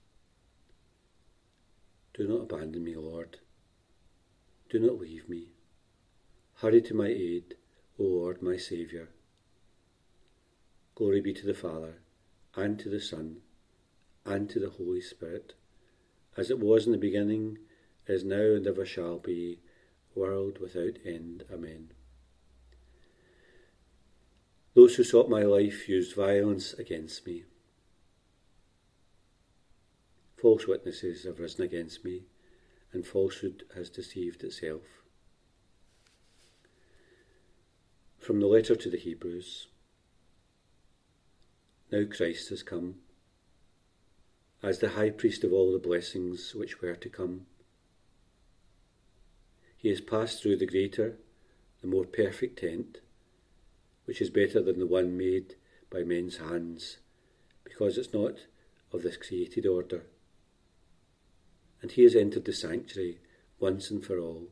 Do 2.13 2.27
not 2.27 2.43
abandon 2.43 2.83
me, 2.83 2.95
Lord. 2.95 3.39
Do 4.69 4.79
not 4.79 4.99
leave 4.99 5.27
me. 5.27 5.53
Hurry 6.55 6.81
to 6.81 6.93
my 6.93 7.07
aid, 7.07 7.55
O 7.97 8.03
Lord, 8.03 8.41
my 8.41 8.57
Saviour. 8.57 9.09
Glory 10.95 11.21
be 11.21 11.33
to 11.33 11.45
the 11.45 11.53
Father, 11.53 12.01
and 12.55 12.79
to 12.79 12.89
the 12.89 13.01
Son, 13.01 13.41
and 14.25 14.49
to 14.49 14.59
the 14.59 14.69
Holy 14.69 15.01
Spirit, 15.01 15.53
as 16.37 16.49
it 16.49 16.59
was 16.59 16.85
in 16.85 16.91
the 16.91 16.97
beginning, 16.97 17.57
is 18.07 18.23
now, 18.23 18.35
and 18.35 18.67
ever 18.67 18.85
shall 18.85 19.17
be, 19.17 19.59
world 20.15 20.59
without 20.59 20.97
end. 21.05 21.43
Amen. 21.51 21.91
Those 24.73 24.95
who 24.95 25.03
sought 25.03 25.29
my 25.29 25.43
life 25.43 25.87
used 25.87 26.15
violence 26.15 26.73
against 26.73 27.25
me. 27.27 27.43
False 30.35 30.67
witnesses 30.67 31.23
have 31.23 31.39
risen 31.39 31.63
against 31.63 32.03
me, 32.03 32.23
and 32.91 33.05
falsehood 33.05 33.63
has 33.75 33.89
deceived 33.89 34.43
itself. 34.43 34.81
From 38.19 38.39
the 38.39 38.47
letter 38.47 38.75
to 38.75 38.89
the 38.89 38.97
Hebrews 38.97 39.67
Now 41.91 42.05
Christ 42.05 42.49
has 42.49 42.63
come, 42.63 42.95
as 44.63 44.79
the 44.79 44.89
high 44.89 45.11
priest 45.11 45.43
of 45.43 45.53
all 45.53 45.71
the 45.71 45.77
blessings 45.77 46.55
which 46.55 46.81
were 46.81 46.95
to 46.95 47.09
come. 47.09 47.45
He 49.77 49.89
has 49.89 50.01
passed 50.01 50.41
through 50.41 50.57
the 50.57 50.65
greater, 50.65 51.17
the 51.81 51.87
more 51.87 52.05
perfect 52.05 52.59
tent, 52.59 52.99
which 54.05 54.21
is 54.21 54.29
better 54.31 54.61
than 54.61 54.79
the 54.79 54.87
one 54.87 55.15
made 55.17 55.55
by 55.91 56.03
men's 56.03 56.37
hands, 56.37 56.97
because 57.63 57.97
it's 57.97 58.13
not 58.13 58.45
of 58.91 59.03
this 59.03 59.17
created 59.17 59.67
order 59.67 60.05
and 61.83 61.91
he 61.91 62.03
has 62.03 62.15
entered 62.15 62.45
the 62.45 62.53
sanctuary 62.53 63.19
once 63.59 63.91
and 63.91 64.05
for 64.05 64.17
all, 64.17 64.47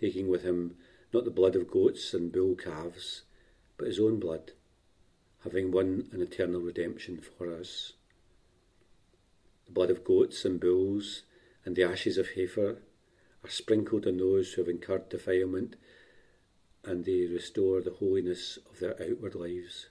taking 0.00 0.28
with 0.28 0.44
him 0.44 0.76
not 1.12 1.24
the 1.24 1.30
blood 1.30 1.56
of 1.56 1.68
goats 1.68 2.14
and 2.14 2.32
bull 2.32 2.54
calves, 2.54 3.22
but 3.76 3.88
his 3.88 3.98
own 3.98 4.20
blood, 4.20 4.52
having 5.42 5.72
won 5.72 6.08
an 6.12 6.22
eternal 6.22 6.60
redemption 6.60 7.20
for 7.20 7.52
us. 7.52 7.94
The 9.66 9.72
blood 9.72 9.90
of 9.90 10.04
goats 10.04 10.44
and 10.44 10.60
bulls 10.60 11.22
and 11.64 11.74
the 11.76 11.82
ashes 11.82 12.18
of 12.18 12.30
heifer 12.30 12.82
are 13.42 13.50
sprinkled 13.50 14.06
on 14.06 14.16
those 14.16 14.52
who 14.52 14.62
have 14.62 14.68
incurred 14.68 15.08
defilement, 15.08 15.76
and 16.84 17.04
they 17.04 17.26
restore 17.26 17.80
the 17.80 17.94
holiness 17.94 18.58
of 18.70 18.78
their 18.78 19.00
outward 19.02 19.34
lives. 19.34 19.88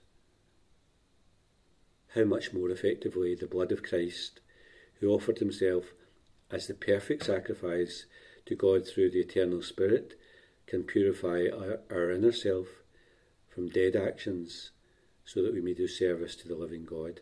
How 2.14 2.24
much 2.24 2.52
more 2.52 2.70
effectively 2.70 3.34
the 3.34 3.46
blood 3.46 3.72
of 3.72 3.82
Christ, 3.82 4.40
who 5.00 5.10
offered 5.10 5.38
himself 5.38 5.92
as 6.50 6.66
the 6.66 6.74
perfect 6.74 7.24
sacrifice 7.24 8.06
to 8.46 8.54
God 8.54 8.86
through 8.86 9.10
the 9.10 9.20
eternal 9.20 9.60
Spirit, 9.60 10.18
can 10.66 10.84
purify 10.84 11.46
our, 11.52 11.80
our 11.90 12.10
inner 12.10 12.32
self 12.32 12.68
from 13.48 13.68
dead 13.68 13.96
actions 13.96 14.70
so 15.24 15.42
that 15.42 15.52
we 15.52 15.60
may 15.60 15.74
do 15.74 15.88
service 15.88 16.36
to 16.36 16.48
the 16.48 16.54
living 16.54 16.84
God. 16.84 17.20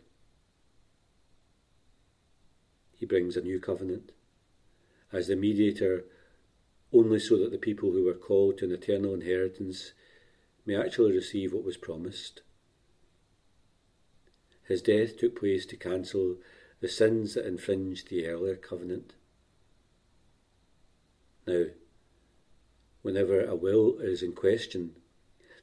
He 2.97 3.07
brings 3.07 3.37
a 3.37 3.43
new 3.43 3.61
covenant 3.61 4.13
as 5.13 5.29
the 5.29 5.37
mediator 5.37 6.05
only 6.93 7.19
so 7.19 7.37
that 7.39 7.51
the 7.51 7.59
people 7.59 7.93
who 7.93 8.05
were 8.05 8.15
called 8.15 8.59
to 8.59 8.65
an 8.65 8.73
eternal 8.73 9.15
inheritance 9.15 9.93
may 10.67 10.77
actually 10.77 11.13
receive 11.13 11.53
what 11.53 11.65
was 11.65 11.77
promised. 11.77 12.43
His 14.67 14.81
death 14.81 15.19
took 15.19 15.39
place 15.39 15.67
to 15.67 15.77
cancel 15.77 16.37
the 16.81 16.89
sins 16.89 17.35
that 17.35 17.47
infringed 17.47 18.09
the 18.09 18.27
earlier 18.27 18.57
covenant. 18.57 19.15
Now, 21.47 21.65
whenever 23.03 23.45
a 23.45 23.55
will 23.55 23.99
is 23.99 24.23
in 24.23 24.33
question, 24.33 24.97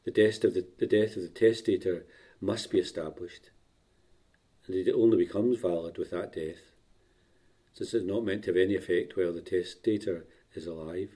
the 0.04 0.12
death 0.12 0.44
of 0.44 0.54
the, 0.54 0.68
the 0.78 0.88
death 0.88 1.16
of 1.16 1.24
the 1.24 1.30
testator 1.30 2.06
must 2.40 2.72
be 2.72 2.80
established. 2.80 3.50
Indeed, 4.68 4.90
it 4.90 4.96
only 4.96 5.18
becomes 5.18 5.60
valid 5.60 5.98
with 5.98 6.12
that 6.12 6.34
death, 6.34 6.71
since 7.74 7.94
it 7.94 7.98
is 7.98 8.04
not 8.04 8.26
meant 8.26 8.44
to 8.44 8.52
have 8.52 8.58
any 8.58 8.76
effect 8.76 9.16
while 9.16 9.34
the 9.34 9.42
testator 9.42 10.26
is 10.54 10.68
alive. 10.68 11.12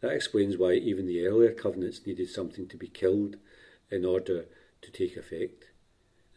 That 0.00 0.12
explains 0.12 0.56
why 0.56 0.74
even 0.74 1.06
the 1.06 1.26
earlier 1.26 1.52
covenants 1.52 2.06
needed 2.06 2.30
something 2.30 2.66
to 2.68 2.76
be 2.76 2.88
killed 2.88 3.36
in 3.90 4.04
order 4.04 4.46
to 4.82 4.90
take 4.90 5.16
effect 5.16 5.70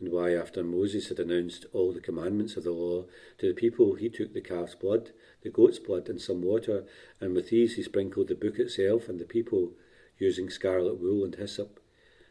and 0.03 0.12
why, 0.12 0.33
after 0.33 0.63
Moses 0.63 1.07
had 1.07 1.19
announced 1.19 1.65
all 1.71 1.93
the 1.93 2.01
commandments 2.01 2.57
of 2.57 2.65
the 2.65 2.71
law 2.71 3.05
to 3.38 3.47
the 3.47 3.53
people, 3.53 3.95
he 3.95 4.09
took 4.09 4.33
the 4.33 4.41
calf's 4.41 4.75
blood, 4.75 5.12
the 5.43 5.50
goat's 5.50 5.79
blood, 5.79 6.09
and 6.09 6.19
some 6.19 6.41
water, 6.41 6.83
and 7.21 7.33
with 7.33 7.50
these 7.50 7.75
he 7.75 7.83
sprinkled 7.83 8.27
the 8.27 8.35
book 8.35 8.59
itself 8.59 9.07
and 9.07 9.17
the 9.17 9.25
people, 9.25 9.71
using 10.17 10.50
scarlet 10.50 11.00
wool 11.00 11.23
and 11.23 11.35
hyssop, 11.35 11.79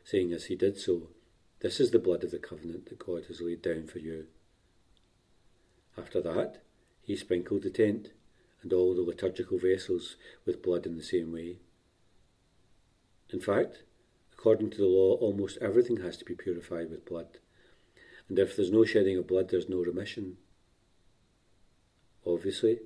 saying 0.04 0.34
as 0.34 0.46
he 0.46 0.54
did 0.54 0.76
so, 0.76 1.08
This 1.60 1.80
is 1.80 1.92
the 1.92 1.98
blood 1.98 2.24
of 2.24 2.30
the 2.30 2.38
covenant 2.38 2.90
that 2.90 2.98
God 2.98 3.24
has 3.28 3.40
laid 3.40 3.62
down 3.62 3.86
for 3.86 4.00
you. 4.00 4.26
After 5.96 6.20
that, 6.22 6.62
he 7.02 7.16
sprinkled 7.16 7.62
the 7.62 7.70
tent 7.70 8.10
and 8.62 8.72
all 8.72 8.94
the 8.94 9.02
liturgical 9.02 9.58
vessels 9.58 10.16
with 10.46 10.62
blood 10.62 10.86
in 10.86 10.96
the 10.96 11.02
same 11.02 11.32
way. 11.32 11.58
In 13.30 13.40
fact, 13.40 13.82
according 14.32 14.70
to 14.70 14.78
the 14.78 14.86
law, 14.86 15.16
almost 15.16 15.58
everything 15.60 15.98
has 15.98 16.16
to 16.18 16.24
be 16.24 16.34
purified 16.34 16.90
with 16.90 17.06
blood 17.06 17.38
and 18.32 18.38
if 18.38 18.56
there's 18.56 18.70
no 18.70 18.84
shedding 18.84 19.18
of 19.18 19.26
blood, 19.26 19.50
there's 19.50 19.68
no 19.68 19.82
remission. 19.82 20.38
Obviously, 22.26 22.78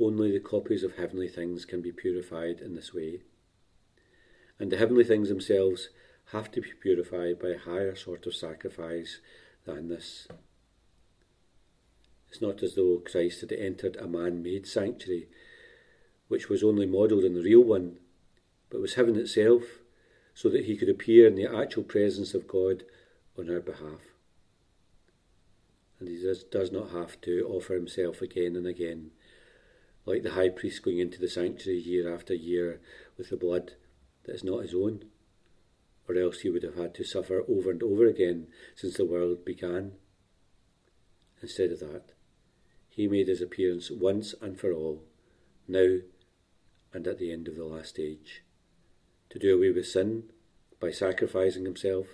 only 0.00 0.32
the 0.32 0.40
copies 0.40 0.82
of 0.82 0.96
heavenly 0.96 1.28
things 1.28 1.64
can 1.64 1.82
be 1.82 1.92
purified 1.92 2.60
in 2.60 2.74
this 2.74 2.94
way. 2.94 3.20
And 4.58 4.72
the 4.72 4.78
heavenly 4.78 5.04
things 5.04 5.28
themselves 5.28 5.90
have 6.32 6.50
to 6.52 6.62
be 6.62 6.72
purified 6.80 7.38
by 7.38 7.48
a 7.48 7.58
higher 7.58 7.94
sort 7.96 8.26
of 8.26 8.34
sacrifice 8.34 9.20
than 9.66 9.88
this. 9.88 10.26
It's 12.30 12.42
not 12.42 12.62
as 12.62 12.74
though 12.74 13.02
Christ 13.04 13.40
had 13.40 13.52
entered 13.52 13.96
a 13.96 14.06
man 14.06 14.42
made 14.42 14.66
sanctuary, 14.66 15.28
which 16.28 16.48
was 16.48 16.62
only 16.62 16.86
modelled 16.86 17.24
on 17.24 17.34
the 17.34 17.42
real 17.42 17.64
one, 17.64 17.98
but 18.70 18.80
was 18.80 18.94
heaven 18.94 19.16
itself, 19.16 19.64
so 20.34 20.48
that 20.50 20.66
he 20.66 20.76
could 20.76 20.88
appear 20.88 21.26
in 21.26 21.34
the 21.34 21.46
actual 21.46 21.82
presence 21.82 22.34
of 22.34 22.46
God 22.46 22.84
on 23.38 23.50
our 23.50 23.60
behalf 23.60 24.00
and 25.98 26.08
he 26.08 26.22
does, 26.22 26.44
does 26.44 26.70
not 26.70 26.90
have 26.90 27.20
to 27.22 27.46
offer 27.48 27.74
himself 27.74 28.22
again 28.22 28.56
and 28.56 28.66
again, 28.66 29.10
like 30.06 30.22
the 30.22 30.32
high 30.32 30.48
priest 30.48 30.82
going 30.82 30.98
into 30.98 31.20
the 31.20 31.28
sanctuary 31.28 31.80
year 31.80 32.12
after 32.12 32.34
year 32.34 32.80
with 33.16 33.30
the 33.30 33.36
blood 33.36 33.72
that 34.24 34.34
is 34.34 34.44
not 34.44 34.62
his 34.62 34.74
own, 34.74 35.04
or 36.08 36.16
else 36.16 36.40
he 36.40 36.50
would 36.50 36.62
have 36.62 36.76
had 36.76 36.94
to 36.94 37.04
suffer 37.04 37.42
over 37.48 37.70
and 37.70 37.82
over 37.82 38.06
again 38.06 38.46
since 38.74 38.96
the 38.96 39.04
world 39.04 39.44
began. 39.44 39.92
Instead 41.42 41.70
of 41.72 41.80
that, 41.80 42.12
he 42.98 43.06
made 43.06 43.28
his 43.28 43.40
appearance 43.40 43.92
once 43.92 44.34
and 44.42 44.58
for 44.58 44.72
all, 44.72 45.04
now 45.68 45.98
and 46.92 47.06
at 47.06 47.16
the 47.20 47.32
end 47.32 47.46
of 47.46 47.54
the 47.54 47.64
last 47.64 47.96
age, 47.96 48.42
to 49.30 49.38
do 49.38 49.56
away 49.56 49.70
with 49.70 49.86
sin 49.86 50.24
by 50.80 50.90
sacrificing 50.90 51.64
himself. 51.64 52.08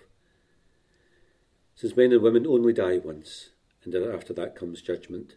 Since 1.75 1.97
men 1.97 2.12
and 2.12 2.21
women 2.21 2.47
only 2.47 2.75
die 2.75 2.99
once, 2.99 3.49
and 3.83 3.95
after 3.95 4.35
that 4.35 4.55
comes 4.55 4.83
judgment. 4.83 5.37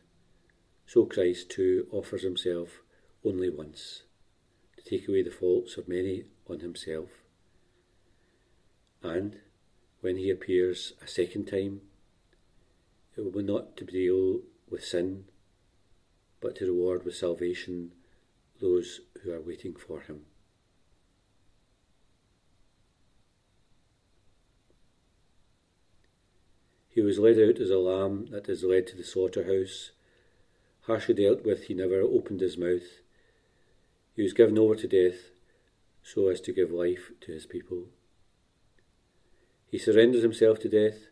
So 0.85 1.05
Christ 1.05 1.49
too 1.49 1.87
offers 1.93 2.23
himself 2.23 2.81
only 3.23 3.49
once 3.49 4.03
to 4.75 4.83
take 4.83 5.07
away 5.07 5.23
the 5.23 5.31
faults 5.31 5.77
of 5.77 5.87
many 5.87 6.25
on 6.49 6.59
himself. 6.59 7.07
And 9.01 9.39
when 10.01 10.17
he 10.17 10.29
appears 10.29 10.91
a 11.01 11.07
second 11.07 11.45
time, 11.45 11.83
it 13.15 13.21
will 13.21 13.31
be 13.31 13.43
not 13.43 13.77
to 13.77 13.85
deal 13.85 14.41
with 14.69 14.83
sin, 14.83 15.23
but 16.41 16.55
to 16.55 16.65
reward 16.65 17.03
with 17.03 17.15
salvation 17.15 17.91
those 18.61 19.01
who 19.23 19.31
are 19.31 19.41
waiting 19.41 19.75
for 19.75 20.01
him. 20.01 20.21
He 26.89 27.01
was 27.01 27.19
led 27.19 27.37
out 27.37 27.59
as 27.59 27.69
a 27.69 27.77
lamb 27.77 28.27
that 28.31 28.49
is 28.49 28.63
led 28.63 28.87
to 28.87 28.97
the 28.97 29.03
slaughterhouse. 29.03 29.91
Harshly 30.81 31.13
dealt 31.13 31.45
with, 31.45 31.65
he 31.65 31.75
never 31.75 32.01
opened 32.01 32.41
his 32.41 32.57
mouth. 32.57 33.01
He 34.15 34.23
was 34.23 34.33
given 34.33 34.57
over 34.57 34.75
to 34.75 34.87
death 34.87 35.29
so 36.01 36.27
as 36.27 36.41
to 36.41 36.53
give 36.53 36.71
life 36.71 37.11
to 37.21 37.31
his 37.31 37.45
people. 37.45 37.89
He 39.69 39.77
surrendered 39.77 40.23
himself 40.23 40.59
to 40.61 40.69
death 40.69 41.09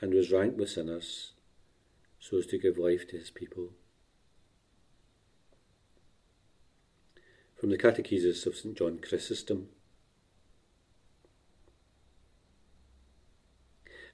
and 0.00 0.14
was 0.14 0.30
ranked 0.30 0.58
with 0.58 0.70
sinners 0.70 1.32
so 2.20 2.38
as 2.38 2.46
to 2.46 2.58
give 2.58 2.78
life 2.78 3.08
to 3.08 3.16
his 3.16 3.30
people. 3.30 3.70
from 7.64 7.70
the 7.70 7.78
Catechesis 7.78 8.44
of 8.44 8.54
St. 8.54 8.76
John 8.76 8.98
Chrysostom. 8.98 9.68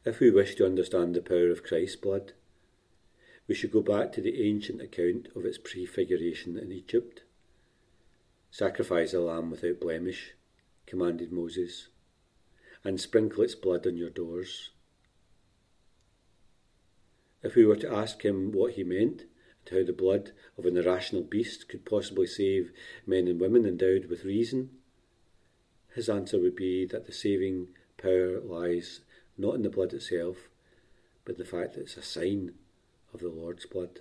If 0.05 0.21
we 0.21 0.31
wish 0.31 0.55
to 0.55 0.65
understand 0.65 1.17
the 1.17 1.21
power 1.21 1.51
of 1.51 1.65
Christ's 1.65 1.97
blood, 1.97 2.35
we 3.49 3.57
should 3.57 3.73
go 3.73 3.81
back 3.81 4.13
to 4.13 4.21
the 4.21 4.41
ancient 4.41 4.81
account 4.81 5.31
of 5.35 5.45
its 5.45 5.59
prefiguration 5.59 6.57
in 6.57 6.71
Egypt. 6.71 7.23
Sacrifice 8.53 9.13
a 9.15 9.19
lamb 9.19 9.51
without 9.51 9.81
blemish, 9.81 10.35
commanded 10.87 11.33
Moses, 11.33 11.89
and 12.85 13.01
sprinkle 13.01 13.43
its 13.43 13.57
blood 13.57 13.85
on 13.85 13.97
your 13.97 14.11
doors. 14.11 14.71
If 17.43 17.57
we 17.57 17.67
were 17.67 17.75
to 17.75 17.93
ask 17.93 18.25
him 18.25 18.53
what 18.53 18.75
he 18.75 18.85
meant, 18.85 19.25
how 19.71 19.85
the 19.85 19.93
blood 19.93 20.33
of 20.59 20.67
an 20.67 20.77
irrational 20.77 21.23
beast 21.23 21.69
could 21.69 21.85
possibly 21.85 22.27
save 22.27 22.73
men 23.07 23.29
and 23.29 23.41
women 23.41 23.65
endowed 23.67 24.07
with 24.07 24.25
reason, 24.25 24.71
his 25.95 26.09
answer 26.09 26.39
would 26.39 26.57
be 26.57 26.87
that 26.87 27.07
the 27.07 27.13
saving 27.13 27.69
power 27.97 28.41
lies 28.41 29.01
not 29.37 29.55
in 29.55 29.63
the 29.63 29.71
blood 29.71 29.93
itself, 29.93 30.49
but 31.25 31.39
the 31.39 31.45
fact 31.45 31.75
that 31.75 31.83
it's 31.83 31.97
a 31.97 32.03
sign 32.03 32.53
of 33.13 33.21
the 33.21 33.29
Lord's 33.29 33.67
blood. 33.67 34.01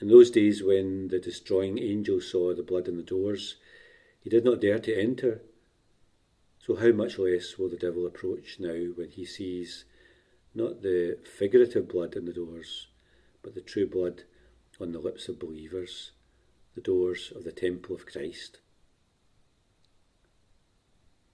In 0.00 0.08
those 0.08 0.30
days 0.30 0.62
when 0.62 1.08
the 1.08 1.18
destroying 1.18 1.78
angel 1.78 2.20
saw 2.20 2.54
the 2.54 2.62
blood 2.62 2.88
in 2.88 2.96
the 2.96 3.02
doors, 3.02 3.56
he 4.20 4.28
did 4.28 4.44
not 4.44 4.60
dare 4.60 4.78
to 4.78 4.94
enter. 4.94 5.40
So, 6.58 6.74
how 6.74 6.90
much 6.90 7.18
less 7.18 7.56
will 7.56 7.68
the 7.68 7.76
devil 7.76 8.06
approach 8.06 8.56
now 8.58 8.74
when 8.94 9.10
he 9.10 9.24
sees 9.24 9.84
not 10.54 10.82
the 10.82 11.18
figurative 11.24 11.88
blood 11.88 12.16
in 12.16 12.24
the 12.24 12.32
doors, 12.32 12.88
but 13.46 13.54
the 13.54 13.60
true 13.60 13.86
blood 13.86 14.24
on 14.80 14.90
the 14.90 14.98
lips 14.98 15.28
of 15.28 15.38
believers, 15.38 16.10
the 16.74 16.80
doors 16.80 17.32
of 17.36 17.44
the 17.44 17.52
temple 17.52 17.94
of 17.94 18.04
Christ? 18.04 18.58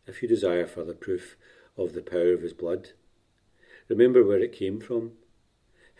If 0.06 0.20
you 0.20 0.28
desire 0.28 0.66
further 0.66 0.92
proof 0.92 1.36
of 1.74 1.94
the 1.94 2.02
power 2.02 2.34
of 2.34 2.42
his 2.42 2.52
blood, 2.52 2.90
remember 3.88 4.22
where 4.22 4.40
it 4.40 4.52
came 4.52 4.78
from, 4.78 5.12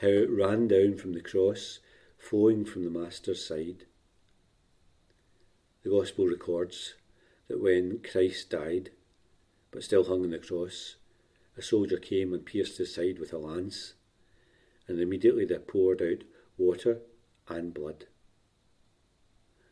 how 0.02 0.08
it 0.08 0.28
ran 0.28 0.68
down 0.68 0.98
from 0.98 1.14
the 1.14 1.22
cross, 1.22 1.78
flowing 2.18 2.66
from 2.66 2.84
the 2.84 2.90
Master's 2.90 3.42
side. 3.42 3.86
The 5.82 5.88
Gospel 5.88 6.26
records 6.26 6.92
that 7.48 7.58
when 7.58 8.00
Christ 8.00 8.50
died, 8.50 8.90
but 9.70 9.82
still 9.82 10.04
hung 10.04 10.24
on 10.24 10.30
the 10.30 10.38
cross, 10.38 10.96
a 11.56 11.62
soldier 11.62 11.96
came 11.96 12.34
and 12.34 12.44
pierced 12.44 12.76
his 12.76 12.94
side 12.94 13.18
with 13.18 13.32
a 13.32 13.38
lance, 13.38 13.94
and 14.88 15.00
immediately 15.00 15.44
there 15.44 15.58
poured 15.58 16.02
out 16.02 16.24
water 16.58 17.00
and 17.48 17.74
blood. 17.74 18.06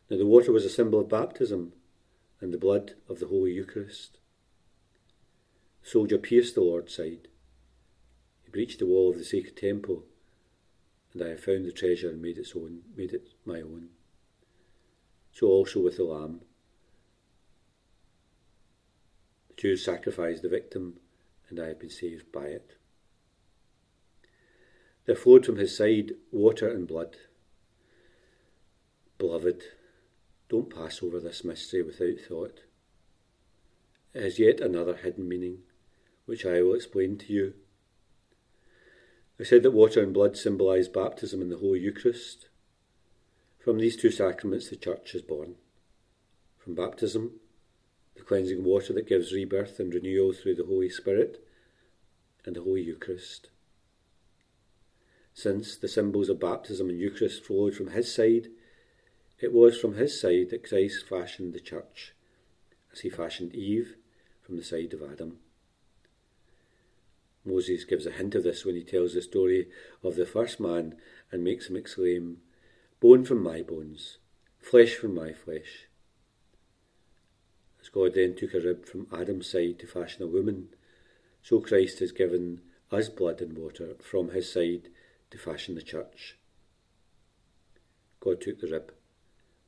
Now, 0.09 0.17
the 0.17 0.25
water 0.25 0.51
was 0.51 0.65
a 0.65 0.69
symbol 0.69 0.99
of 0.99 1.09
baptism, 1.09 1.73
and 2.41 2.53
the 2.53 2.57
blood 2.57 2.95
of 3.07 3.19
the 3.19 3.27
Holy 3.27 3.51
Eucharist. 3.51 4.17
The 5.83 5.89
soldier 5.89 6.17
pierced 6.17 6.55
the 6.55 6.61
Lord's 6.61 6.95
side. 6.95 7.27
He 8.43 8.49
breached 8.49 8.79
the 8.79 8.87
wall 8.87 9.11
of 9.11 9.17
the 9.17 9.23
sacred 9.23 9.55
temple, 9.55 10.03
and 11.13 11.21
I 11.21 11.29
have 11.29 11.43
found 11.43 11.65
the 11.65 11.71
treasure 11.71 12.09
and 12.09 12.21
made 12.21 12.37
its 12.37 12.53
own, 12.55 12.81
made 12.95 13.13
it 13.13 13.29
my 13.45 13.61
own. 13.61 13.89
So 15.31 15.47
also 15.47 15.79
with 15.79 15.97
the 15.97 16.03
lamb. 16.03 16.41
The 19.49 19.53
Jews 19.55 19.85
sacrificed 19.85 20.41
the 20.41 20.49
victim, 20.49 20.99
and 21.49 21.59
I 21.59 21.67
have 21.67 21.79
been 21.79 21.89
saved 21.89 22.31
by 22.31 22.45
it. 22.45 22.75
There 25.11 25.17
flowed 25.17 25.45
from 25.45 25.57
his 25.57 25.75
side 25.75 26.13
water 26.31 26.69
and 26.69 26.87
blood. 26.87 27.17
Beloved, 29.17 29.61
don't 30.47 30.73
pass 30.73 31.03
over 31.03 31.19
this 31.19 31.43
mystery 31.43 31.81
without 31.81 32.17
thought. 32.17 32.61
It 34.13 34.23
has 34.23 34.39
yet 34.39 34.61
another 34.61 34.95
hidden 34.95 35.27
meaning, 35.27 35.63
which 36.27 36.45
I 36.45 36.61
will 36.61 36.75
explain 36.75 37.17
to 37.17 37.33
you. 37.33 37.55
I 39.37 39.43
said 39.43 39.63
that 39.63 39.71
water 39.71 40.01
and 40.01 40.13
blood 40.13 40.37
symbolise 40.37 40.87
baptism 40.87 41.41
in 41.41 41.49
the 41.49 41.57
Holy 41.57 41.81
Eucharist. 41.81 42.47
From 43.59 43.79
these 43.79 43.97
two 43.97 44.11
sacraments, 44.11 44.69
the 44.69 44.77
Church 44.77 45.13
is 45.13 45.23
born. 45.23 45.55
From 46.57 46.73
baptism, 46.73 47.41
the 48.15 48.23
cleansing 48.23 48.63
water 48.63 48.93
that 48.93 49.09
gives 49.09 49.33
rebirth 49.33 49.77
and 49.77 49.93
renewal 49.93 50.31
through 50.31 50.55
the 50.55 50.67
Holy 50.67 50.87
Spirit, 50.87 51.45
and 52.45 52.55
the 52.55 52.61
Holy 52.61 52.83
Eucharist. 52.83 53.49
Since 55.33 55.77
the 55.77 55.87
symbols 55.87 56.29
of 56.29 56.39
baptism 56.39 56.89
and 56.89 56.99
Eucharist 56.99 57.43
flowed 57.43 57.75
from 57.75 57.91
his 57.91 58.13
side, 58.13 58.49
it 59.39 59.53
was 59.53 59.79
from 59.79 59.95
his 59.95 60.19
side 60.19 60.49
that 60.49 60.67
Christ 60.67 61.05
fashioned 61.07 61.53
the 61.53 61.59
Church, 61.59 62.13
as 62.91 62.99
he 62.99 63.09
fashioned 63.09 63.55
Eve 63.55 63.95
from 64.41 64.57
the 64.57 64.63
side 64.63 64.93
of 64.93 65.01
Adam. 65.01 65.39
Moses 67.43 67.85
gives 67.85 68.05
a 68.05 68.11
hint 68.11 68.35
of 68.35 68.43
this 68.43 68.65
when 68.65 68.75
he 68.75 68.83
tells 68.83 69.13
the 69.13 69.21
story 69.21 69.67
of 70.03 70.15
the 70.15 70.27
first 70.27 70.59
man 70.59 70.95
and 71.31 71.43
makes 71.43 71.69
him 71.69 71.75
exclaim, 71.75 72.41
Bone 72.99 73.25
from 73.25 73.41
my 73.41 73.63
bones, 73.63 74.19
flesh 74.59 74.93
from 74.93 75.15
my 75.15 75.33
flesh. 75.33 75.87
As 77.81 77.89
God 77.89 78.13
then 78.13 78.35
took 78.35 78.53
a 78.53 78.59
rib 78.59 78.85
from 78.85 79.07
Adam's 79.11 79.47
side 79.47 79.79
to 79.79 79.87
fashion 79.87 80.21
a 80.21 80.27
woman, 80.27 80.69
so 81.41 81.59
Christ 81.59 81.97
has 81.99 82.11
given 82.11 82.61
us 82.91 83.09
blood 83.09 83.41
and 83.41 83.57
water 83.57 83.95
from 83.99 84.29
his 84.29 84.51
side 84.51 84.89
to 85.31 85.37
fashion 85.37 85.75
the 85.75 85.81
church. 85.81 86.37
God 88.19 88.39
took 88.39 88.59
the 88.59 88.67
rib 88.67 88.93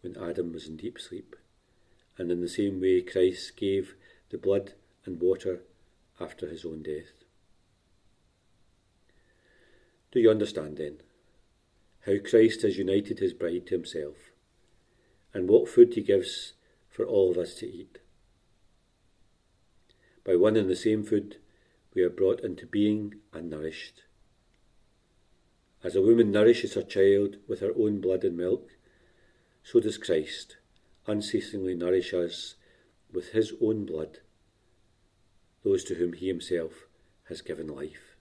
when 0.01 0.17
Adam 0.17 0.53
was 0.53 0.67
in 0.67 0.77
deep 0.77 0.99
sleep, 0.99 1.35
and 2.17 2.31
in 2.31 2.41
the 2.41 2.47
same 2.47 2.79
way 2.79 3.01
Christ 3.01 3.57
gave 3.57 3.95
the 4.29 4.37
blood 4.37 4.73
and 5.05 5.19
water 5.19 5.61
after 6.19 6.47
his 6.47 6.63
own 6.63 6.83
death. 6.83 7.23
Do 10.11 10.19
you 10.19 10.29
understand 10.29 10.77
then 10.77 10.97
how 12.05 12.13
Christ 12.19 12.61
has 12.61 12.77
united 12.77 13.19
his 13.19 13.33
bride 13.33 13.65
to 13.67 13.75
himself 13.75 14.15
and 15.33 15.49
what 15.49 15.67
food 15.67 15.93
he 15.95 16.01
gives 16.01 16.53
for 16.87 17.05
all 17.05 17.31
of 17.31 17.37
us 17.37 17.55
to 17.55 17.65
eat? 17.65 17.97
By 20.23 20.35
one 20.35 20.55
and 20.55 20.69
the 20.69 20.75
same 20.75 21.03
food, 21.03 21.37
we 21.95 22.03
are 22.03 22.09
brought 22.09 22.41
into 22.41 22.65
being 22.65 23.15
and 23.33 23.49
nourished. 23.49 24.03
As 25.83 25.97
a 25.97 26.01
woman 26.01 26.31
nourishes 26.31 26.75
her 26.75 26.81
child 26.81 27.37
with 27.45 27.59
her 27.59 27.73
own 27.75 27.99
blood 27.99 28.23
and 28.23 28.37
milk, 28.37 28.69
so 29.63 29.81
does 29.81 29.97
Christ 29.97 30.55
unceasingly 31.07 31.75
nourish 31.75 32.13
us 32.13 32.55
with 33.11 33.29
his 33.29 33.53
own 33.61 33.85
blood, 33.85 34.19
those 35.63 35.83
to 35.85 35.95
whom 35.95 36.13
he 36.13 36.27
himself 36.27 36.87
has 37.25 37.41
given 37.41 37.67
life. 37.67 38.15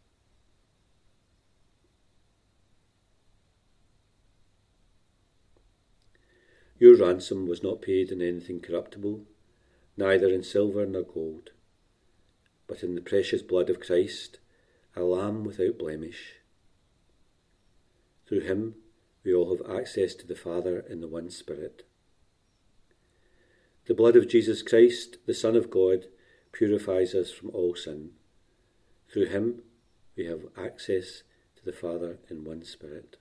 Your 6.80 6.96
ransom 6.96 7.46
was 7.46 7.62
not 7.62 7.80
paid 7.80 8.10
in 8.10 8.20
anything 8.20 8.58
corruptible, 8.58 9.24
neither 9.96 10.28
in 10.28 10.42
silver 10.42 10.84
nor 10.84 11.02
gold, 11.02 11.50
but 12.66 12.82
in 12.82 12.96
the 12.96 13.00
precious 13.00 13.40
blood 13.40 13.70
of 13.70 13.78
Christ, 13.78 14.40
a 14.96 15.04
lamb 15.04 15.44
without 15.44 15.78
blemish. 15.78 16.41
Through 18.28 18.40
him 18.40 18.74
we 19.24 19.34
all 19.34 19.56
have 19.56 19.78
access 19.78 20.14
to 20.16 20.26
the 20.26 20.36
Father 20.36 20.80
in 20.80 21.00
the 21.00 21.08
one 21.08 21.30
Spirit. 21.30 21.86
The 23.86 23.94
blood 23.94 24.16
of 24.16 24.28
Jesus 24.28 24.62
Christ, 24.62 25.18
the 25.26 25.34
Son 25.34 25.56
of 25.56 25.70
God, 25.70 26.06
purifies 26.52 27.14
us 27.14 27.30
from 27.30 27.50
all 27.50 27.74
sin. 27.74 28.10
Through 29.12 29.26
him 29.26 29.62
we 30.16 30.26
have 30.26 30.42
access 30.56 31.22
to 31.56 31.64
the 31.64 31.72
Father 31.72 32.18
in 32.30 32.44
one 32.44 32.64
Spirit. 32.64 33.16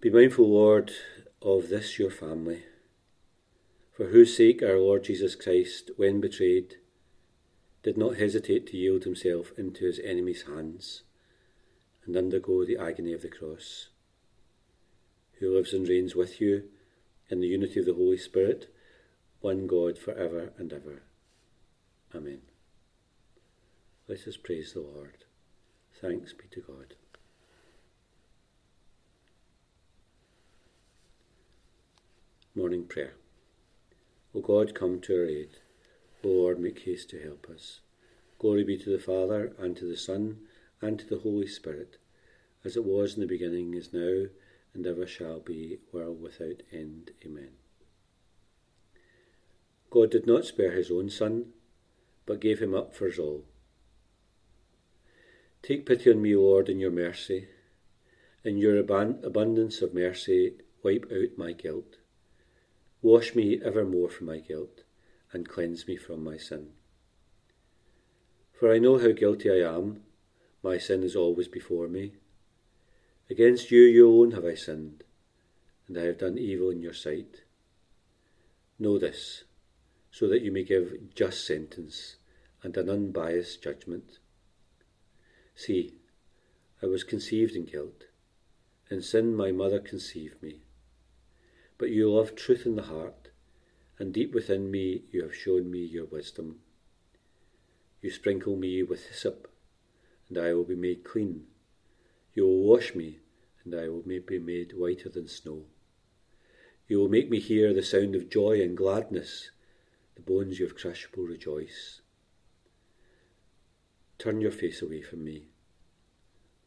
Be 0.00 0.10
mindful, 0.10 0.50
Lord, 0.50 0.92
of 1.40 1.70
this 1.70 1.98
your 1.98 2.10
family, 2.10 2.62
for 3.96 4.08
whose 4.08 4.36
sake 4.36 4.62
our 4.62 4.78
Lord 4.78 5.04
Jesus 5.04 5.34
Christ, 5.34 5.90
when 5.96 6.20
betrayed, 6.20 6.76
did 7.84 7.98
not 7.98 8.16
hesitate 8.16 8.66
to 8.66 8.78
yield 8.78 9.04
himself 9.04 9.52
into 9.58 9.84
his 9.84 10.00
enemy's 10.02 10.44
hands 10.44 11.02
and 12.06 12.16
undergo 12.16 12.64
the 12.64 12.78
agony 12.78 13.12
of 13.12 13.20
the 13.20 13.28
cross, 13.28 13.88
who 15.38 15.54
lives 15.54 15.74
and 15.74 15.86
reigns 15.86 16.14
with 16.14 16.40
you 16.40 16.64
in 17.28 17.40
the 17.40 17.46
unity 17.46 17.80
of 17.80 17.86
the 17.86 17.92
Holy 17.92 18.16
Spirit, 18.16 18.74
one 19.40 19.66
God 19.66 19.98
for 19.98 20.12
ever 20.14 20.54
and 20.56 20.72
ever. 20.72 21.02
Amen. 22.14 22.40
Let 24.08 24.26
us 24.26 24.38
praise 24.38 24.72
the 24.72 24.80
Lord. 24.80 25.24
Thanks 26.00 26.32
be 26.32 26.44
to 26.52 26.60
God. 26.60 26.94
Morning 32.54 32.84
Prayer. 32.84 33.14
O 34.34 34.40
God, 34.40 34.74
come 34.74 35.00
to 35.02 35.20
our 35.20 35.26
aid. 35.26 35.58
O 36.24 36.28
Lord, 36.28 36.58
make 36.58 36.80
haste 36.80 37.10
to 37.10 37.22
help 37.22 37.48
us. 37.48 37.80
Glory 38.38 38.64
be 38.64 38.78
to 38.78 38.90
the 38.90 38.98
Father, 38.98 39.54
and 39.58 39.76
to 39.76 39.84
the 39.84 39.96
Son, 39.96 40.38
and 40.80 40.98
to 40.98 41.06
the 41.06 41.18
Holy 41.18 41.46
Spirit, 41.46 41.98
as 42.64 42.76
it 42.76 42.84
was 42.84 43.14
in 43.14 43.20
the 43.20 43.26
beginning, 43.26 43.74
is 43.74 43.92
now, 43.92 44.26
and 44.72 44.86
ever 44.86 45.06
shall 45.06 45.40
be, 45.40 45.78
world 45.92 46.20
without 46.20 46.62
end. 46.72 47.12
Amen. 47.24 47.50
God 49.90 50.10
did 50.10 50.26
not 50.26 50.44
spare 50.44 50.72
his 50.72 50.90
own 50.90 51.10
Son, 51.10 51.52
but 52.26 52.40
gave 52.40 52.58
him 52.58 52.74
up 52.74 52.94
for 52.94 53.06
us 53.06 53.18
all. 53.18 53.44
Take 55.62 55.86
pity 55.86 56.10
on 56.10 56.20
me, 56.20 56.34
Lord, 56.34 56.68
in 56.68 56.80
your 56.80 56.90
mercy. 56.90 57.48
In 58.42 58.58
your 58.58 58.78
abundance 58.78 59.80
of 59.80 59.94
mercy, 59.94 60.54
wipe 60.82 61.06
out 61.12 61.38
my 61.38 61.52
guilt. 61.52 61.96
Wash 63.00 63.34
me 63.34 63.60
evermore 63.62 64.10
from 64.10 64.26
my 64.26 64.38
guilt, 64.38 64.82
and 65.34 65.48
cleanse 65.48 65.86
me 65.86 65.96
from 65.96 66.22
my 66.22 66.38
sin. 66.38 66.68
For 68.52 68.72
I 68.72 68.78
know 68.78 68.98
how 68.98 69.10
guilty 69.10 69.50
I 69.50 69.68
am, 69.68 70.02
my 70.62 70.78
sin 70.78 71.02
is 71.02 71.16
always 71.16 71.48
before 71.48 71.88
me. 71.88 72.12
Against 73.28 73.70
you, 73.70 73.82
you 73.82 74.08
alone, 74.08 74.30
have 74.30 74.44
I 74.44 74.54
sinned, 74.54 75.02
and 75.88 75.98
I 75.98 76.02
have 76.02 76.18
done 76.18 76.38
evil 76.38 76.70
in 76.70 76.80
your 76.80 76.94
sight. 76.94 77.42
Know 78.78 78.98
this, 78.98 79.44
so 80.10 80.28
that 80.28 80.42
you 80.42 80.52
may 80.52 80.62
give 80.62 81.14
just 81.14 81.44
sentence 81.44 82.16
and 82.62 82.76
an 82.76 82.88
unbiased 82.88 83.62
judgment. 83.62 84.18
See, 85.56 85.94
I 86.82 86.86
was 86.86 87.02
conceived 87.02 87.56
in 87.56 87.64
guilt. 87.64 88.04
In 88.90 89.02
sin 89.02 89.34
my 89.34 89.50
mother 89.50 89.80
conceived 89.80 90.42
me. 90.42 90.60
But 91.76 91.90
you 91.90 92.12
love 92.12 92.36
truth 92.36 92.66
in 92.66 92.76
the 92.76 92.82
heart, 92.82 93.23
and 93.98 94.12
deep 94.12 94.34
within 94.34 94.70
me 94.70 95.02
you 95.10 95.22
have 95.22 95.34
shown 95.34 95.70
me 95.70 95.78
your 95.78 96.06
wisdom. 96.06 96.60
You 98.02 98.10
sprinkle 98.10 98.56
me 98.56 98.82
with 98.82 99.06
hyssop, 99.06 99.48
and 100.28 100.36
I 100.36 100.52
will 100.52 100.64
be 100.64 100.74
made 100.74 101.04
clean. 101.04 101.46
You 102.34 102.44
will 102.44 102.62
wash 102.64 102.94
me, 102.94 103.20
and 103.64 103.74
I 103.74 103.88
will 103.88 104.02
be 104.02 104.38
made 104.38 104.72
whiter 104.76 105.08
than 105.08 105.28
snow. 105.28 105.62
You 106.86 106.98
will 106.98 107.08
make 107.08 107.30
me 107.30 107.40
hear 107.40 107.72
the 107.72 107.82
sound 107.82 108.14
of 108.14 108.28
joy 108.28 108.60
and 108.60 108.76
gladness. 108.76 109.50
The 110.16 110.22
bones 110.22 110.58
you 110.58 110.66
have 110.66 110.76
crushed 110.76 111.16
will 111.16 111.24
rejoice. 111.24 112.02
Turn 114.18 114.40
your 114.40 114.50
face 114.50 114.82
away 114.82 115.00
from 115.00 115.24
me. 115.24 115.46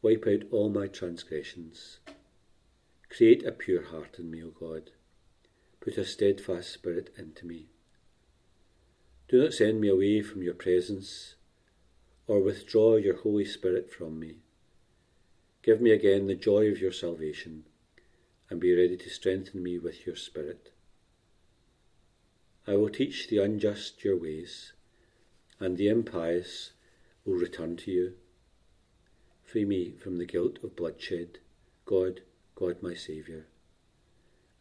Wipe 0.02 0.26
out 0.26 0.42
all 0.50 0.70
my 0.70 0.86
transgressions. 0.86 1.98
Create 3.08 3.44
a 3.44 3.52
pure 3.52 3.82
heart 3.82 4.18
in 4.18 4.30
me, 4.30 4.42
O 4.42 4.50
God. 4.50 4.90
Put 5.80 5.98
a 5.98 6.04
steadfast 6.04 6.70
spirit 6.70 7.10
into 7.16 7.46
me. 7.46 7.68
Do 9.28 9.42
not 9.42 9.54
send 9.54 9.80
me 9.80 9.88
away 9.88 10.22
from 10.22 10.42
your 10.42 10.54
presence, 10.54 11.34
or 12.26 12.40
withdraw 12.40 12.96
your 12.96 13.16
Holy 13.16 13.44
Spirit 13.44 13.90
from 13.90 14.18
me. 14.18 14.36
Give 15.62 15.80
me 15.80 15.90
again 15.90 16.26
the 16.26 16.34
joy 16.34 16.70
of 16.70 16.80
your 16.80 16.92
salvation, 16.92 17.64
and 18.48 18.60
be 18.60 18.74
ready 18.74 18.96
to 18.96 19.10
strengthen 19.10 19.62
me 19.62 19.78
with 19.78 20.06
your 20.06 20.16
Spirit. 20.16 20.72
I 22.66 22.76
will 22.76 22.90
teach 22.90 23.28
the 23.28 23.38
unjust 23.38 24.04
your 24.04 24.16
ways, 24.16 24.72
and 25.60 25.76
the 25.76 25.88
impious 25.88 26.72
will 27.24 27.36
return 27.36 27.76
to 27.76 27.90
you. 27.90 28.14
Free 29.44 29.64
me 29.64 29.92
from 29.92 30.18
the 30.18 30.26
guilt 30.26 30.58
of 30.62 30.76
bloodshed, 30.76 31.38
God, 31.86 32.20
God 32.54 32.82
my 32.82 32.94
Saviour, 32.94 33.46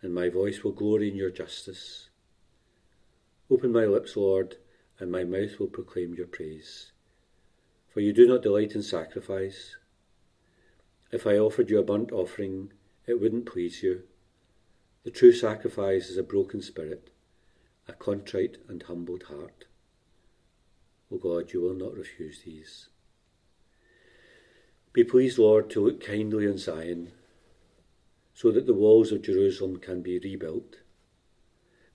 and 0.02 0.14
my 0.14 0.30
voice 0.30 0.64
will 0.64 0.72
glory 0.72 1.10
in 1.10 1.16
your 1.16 1.32
justice. 1.32 2.10
Open 3.50 3.72
my 3.72 3.86
lips, 3.86 4.16
Lord, 4.16 4.58
and 5.00 5.12
my 5.12 5.24
mouth 5.24 5.60
will 5.60 5.68
proclaim 5.68 6.14
your 6.14 6.28
praise. 6.28 6.92
For 7.88 8.02
you 8.02 8.14
do 8.14 8.28
not 8.28 8.42
delight 8.42 8.74
in 8.74 8.84
sacrifice. 8.84 9.76
If 11.12 11.26
I 11.26 11.38
offered 11.38 11.70
you 11.70 11.80
a 11.80 11.84
burnt 11.84 12.12
offering, 12.12 12.74
it 13.06 13.20
wouldn't 13.22 13.46
please 13.46 13.82
you. 13.82 14.04
The 15.04 15.12
true 15.12 15.32
sacrifice 15.32 16.10
is 16.10 16.18
a 16.18 16.24
broken 16.24 16.62
spirit, 16.62 17.10
a 17.88 17.94
contrite 17.94 18.58
and 18.68 18.84
humbled 18.84 19.24
heart. 19.24 19.66
O 21.10 21.18
God, 21.18 21.54
you 21.54 21.62
will 21.62 21.74
not 21.74 21.96
refuse 21.96 22.42
these. 22.44 22.90
Be 24.92 25.04
pleased, 25.06 25.38
Lord, 25.38 25.70
to 25.70 25.80
look 25.80 26.04
kindly 26.04 26.48
on 26.48 26.58
Zion, 26.58 27.14
so 28.38 28.52
that 28.52 28.68
the 28.68 28.74
walls 28.74 29.12
of 29.12 29.24
Jerusalem 29.24 29.78
can 29.78 30.04
be 30.04 30.20
rebuilt. 30.20 30.82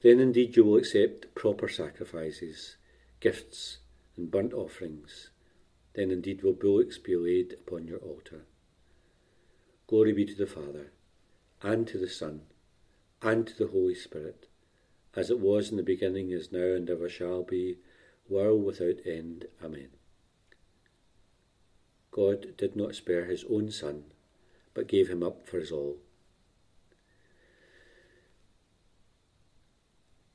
Then 0.01 0.19
indeed 0.19 0.57
you 0.57 0.65
will 0.65 0.77
accept 0.77 1.33
proper 1.37 1.69
sacrifices, 1.69 2.75
gifts, 3.21 3.79
and 4.17 4.29
burnt 4.29 4.53
offerings. 4.53 5.31
Then 5.95 6.11
indeed 6.11 6.43
will 6.43 6.55
bullocks 6.55 6.99
be 6.99 7.15
laid 7.15 7.53
upon 7.53 7.87
your 7.87 8.01
altar. 8.01 8.41
Glory 9.87 10.13
be 10.13 10.25
to 10.25 10.35
the 10.35 10.49
Father, 10.49 10.91
and 11.63 11.87
to 11.87 11.97
the 11.97 12.09
Son, 12.09 12.41
and 13.23 13.47
to 13.47 13.57
the 13.57 13.71
Holy 13.71 13.95
Spirit, 13.95 14.49
as 15.15 15.31
it 15.31 15.39
was 15.39 15.71
in 15.71 15.77
the 15.77 15.85
beginning, 15.85 16.33
is 16.33 16.51
now, 16.51 16.75
and 16.75 16.91
ever 16.91 17.09
shall 17.09 17.45
be 17.45 17.79
world 18.29 18.65
without 18.65 19.07
end. 19.07 19.45
Amen. 19.63 19.91
God 22.11 22.57
did 22.57 22.75
not 22.75 22.97
spare 22.97 23.27
his 23.27 23.45
own 23.49 23.71
Son, 23.71 24.07
but 24.75 24.89
gave 24.89 25.09
him 25.09 25.23
up 25.23 25.47
for 25.47 25.61
us 25.61 25.71
all. 25.71 25.99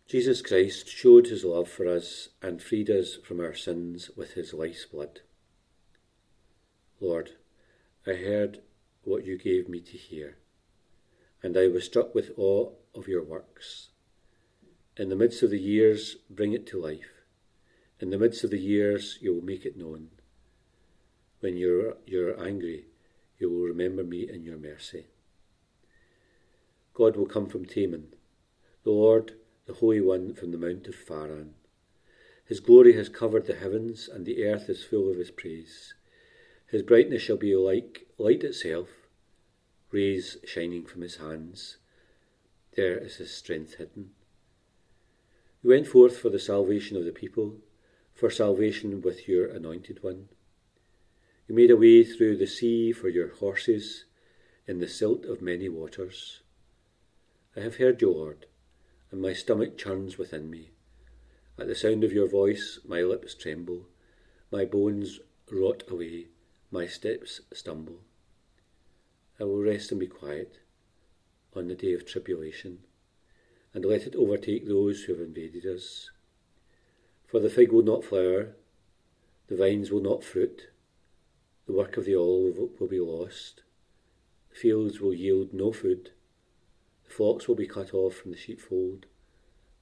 Jesus 0.08 0.42
Christ 0.42 0.88
showed 0.88 1.28
his 1.28 1.44
love 1.44 1.70
for 1.70 1.88
us 1.88 2.30
and 2.42 2.62
freed 2.62 2.90
us 2.90 3.16
from 3.16 3.40
our 3.40 3.54
sins 3.54 4.10
with 4.16 4.34
his 4.34 4.54
life's 4.54 4.86
blood. 4.86 5.22
Lord, 7.00 7.32
I 8.06 8.14
heard 8.14 8.60
what 9.04 9.26
you 9.26 9.38
gave 9.38 9.68
me 9.68 9.82
to 9.82 9.98
hear, 9.98 10.38
and 11.44 11.58
I 11.58 11.68
was 11.68 11.86
struck 11.86 12.16
with 12.16 12.32
awe 12.38 12.72
of 12.96 13.08
your 13.08 13.24
works. 13.24 13.90
In 14.96 15.10
the 15.10 15.16
midst 15.16 15.44
of 15.44 15.50
the 15.50 15.60
years, 15.60 16.16
bring 16.30 16.54
it 16.54 16.66
to 16.68 16.82
life 16.82 17.18
in 18.00 18.12
the 18.12 18.18
midst 18.18 18.44
of 18.44 18.52
the 18.52 18.60
years, 18.60 19.18
you 19.22 19.34
will 19.34 19.44
make 19.44 19.66
it 19.66 19.78
known. 19.78 20.10
When 21.40 21.58
you're, 21.58 21.98
you're 22.06 22.40
angry, 22.40 22.86
you 23.40 23.50
will 23.50 23.64
remember 23.64 24.04
me 24.04 24.30
in 24.30 24.44
your 24.44 24.58
mercy. 24.58 25.08
God 26.94 27.16
will 27.16 27.26
come 27.26 27.48
from 27.48 27.66
Teman, 27.66 28.14
the 28.84 28.92
Lord, 28.92 29.34
the 29.68 29.74
Holy 29.74 30.00
One, 30.00 30.34
from 30.34 30.52
the 30.52 30.58
Mount 30.58 30.88
of 30.88 30.96
Paran. 31.06 31.54
His 32.46 32.62
glory 32.62 32.94
has 32.94 33.10
covered 33.10 33.46
the 33.46 33.56
heavens, 33.56 34.08
and 34.08 34.26
the 34.26 34.46
earth 34.46 34.70
is 34.70 34.86
full 34.86 35.12
of 35.12 35.18
his 35.18 35.30
praise. 35.30 35.94
His 36.66 36.82
brightness 36.82 37.22
shall 37.22 37.36
be 37.36 37.54
like 37.54 38.08
light 38.18 38.46
itself, 38.46 38.88
rays 39.92 40.38
shining 40.46 40.86
from 40.86 41.02
his 41.02 41.18
hands. 41.18 41.78
There 42.78 42.98
is 42.98 43.18
his 43.18 43.32
strength 43.32 43.76
hidden. 43.76 44.12
He 45.62 45.68
went 45.68 45.88
forth 45.88 46.18
for 46.18 46.30
the 46.30 46.40
salvation 46.40 46.96
of 46.96 47.04
the 47.04 47.12
people 47.12 47.58
for 48.14 48.30
salvation 48.30 49.02
with 49.02 49.28
your 49.28 49.48
anointed 49.48 50.02
one. 50.02 50.30
You 51.48 51.56
made 51.56 51.72
a 51.72 51.78
way 51.78 52.06
through 52.06 52.38
the 52.38 52.48
sea 52.48 52.94
for 52.94 53.10
your 53.10 53.36
horses 53.36 54.06
in 54.66 54.80
the 54.80 54.88
silt 54.88 55.26
of 55.26 55.42
many 55.42 55.68
waters. 55.68 56.42
I 57.56 57.60
have 57.60 57.76
heard 57.76 58.02
you, 58.02 58.12
Lord, 58.12 58.46
and 59.18 59.24
my 59.24 59.34
stomach 59.34 59.80
churns 59.80 60.20
within 60.20 60.48
me. 60.48 60.70
At 61.58 61.66
the 61.66 61.74
sound 61.74 62.04
of 62.04 62.14
your 62.14 62.30
voice, 62.30 62.78
my 62.88 63.02
lips 63.02 63.34
tremble, 63.34 63.88
my 64.52 64.64
bones 64.64 65.20
rot 65.52 65.82
away, 65.90 66.28
my 66.70 66.86
steps 66.86 67.42
stumble. 67.52 68.02
I 69.40 69.46
will 69.46 69.64
rest 69.64 69.90
and 69.90 70.00
be 70.00 70.06
quiet 70.06 70.60
on 71.56 71.68
the 71.68 71.74
day 71.74 71.94
of 71.94 72.06
tribulation, 72.06 72.82
and 73.74 73.84
let 73.86 74.04
it 74.04 74.16
overtake 74.16 74.68
those 74.68 75.06
who 75.06 75.14
have 75.14 75.22
invaded 75.24 75.66
us. 75.66 76.12
For 77.26 77.40
the 77.40 77.50
fig 77.50 77.72
will 77.72 77.82
not 77.82 78.04
flower, 78.04 78.50
the 79.48 79.56
vines 79.56 79.90
will 79.90 80.04
not 80.04 80.24
fruit, 80.24 80.70
the 81.66 81.74
work 81.74 81.98
of 81.98 82.06
the 82.06 82.16
olive 82.16 82.60
will 82.80 82.88
be 82.88 83.00
lost, 83.00 83.64
the 84.52 84.56
fields 84.58 85.02
will 85.02 85.16
yield 85.16 85.54
no 85.54 85.72
food, 85.72 86.12
the 87.08 87.14
flocks 87.14 87.48
will 87.48 87.56
be 87.56 87.68
cut 87.68 87.94
off 87.94 88.16
from 88.16 88.32
the 88.32 88.38
sheepfold, 88.38 89.06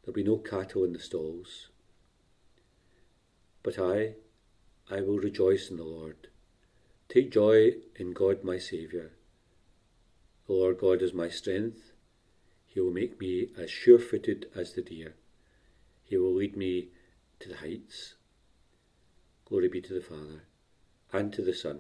there 0.04 0.08
will 0.08 0.14
be 0.14 0.24
no 0.24 0.38
cattle 0.38 0.84
in 0.84 0.94
the 0.94 1.00
stalls. 1.00 1.70
But 3.64 3.80
I, 3.80 4.16
I 4.90 5.02
will 5.02 5.18
rejoice 5.18 5.70
in 5.70 5.78
the 5.78 5.84
Lord. 5.84 6.28
Take 7.10 7.32
joy 7.32 7.72
in 7.96 8.14
God 8.14 8.44
my 8.44 8.60
Saviour. 8.60 9.12
The 10.48 10.54
Lord 10.54 10.78
God 10.78 11.02
is 11.02 11.14
my 11.14 11.30
strength. 11.30 11.92
He 12.68 12.80
will 12.80 12.92
make 12.92 13.20
me 13.20 13.50
as 13.58 13.72
sure 13.72 13.98
footed 13.98 14.48
as 14.56 14.74
the 14.74 14.82
deer. 14.82 15.16
He 16.04 16.18
will 16.18 16.34
lead 16.34 16.56
me 16.56 16.90
to 17.40 17.50
the 17.50 17.58
heights. 17.58 18.16
Glory 19.46 19.70
be 19.70 19.82
to 19.82 19.94
the 19.94 20.02
Father, 20.02 20.44
and 21.12 21.34
to 21.34 21.42
the 21.42 21.54
Son, 21.54 21.80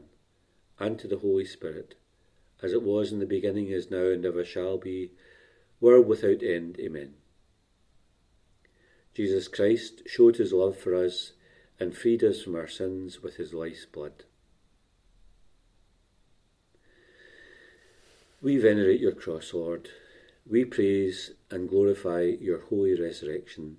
and 0.79 0.97
to 0.99 1.07
the 1.07 1.19
Holy 1.19 1.45
Spirit, 1.45 1.95
as 2.61 2.73
it 2.73 2.81
was 2.81 3.11
in 3.11 3.19
the 3.19 3.25
beginning, 3.25 3.67
is 3.67 3.91
now, 3.91 4.05
and 4.05 4.25
ever 4.25 4.43
shall 4.43 4.77
be, 4.77 5.11
world 5.85 6.07
without 6.07 6.41
end. 6.41 6.77
Amen. 6.79 7.13
Jesus 9.13 9.47
Christ 9.47 10.01
showed 10.07 10.37
his 10.37 10.51
love 10.51 10.75
for 10.75 10.95
us 10.95 11.33
and 11.79 11.95
freed 11.95 12.23
us 12.23 12.41
from 12.41 12.55
our 12.55 12.67
sins 12.67 13.21
with 13.21 13.35
his 13.35 13.53
life's 13.53 13.85
blood. 13.85 14.23
We 18.41 18.57
venerate 18.57 18.99
your 18.99 19.11
cross, 19.11 19.53
Lord. 19.53 19.89
We 20.49 20.65
praise 20.65 21.31
and 21.51 21.69
glorify 21.69 22.21
your 22.21 22.61
holy 22.61 22.99
resurrection 22.99 23.77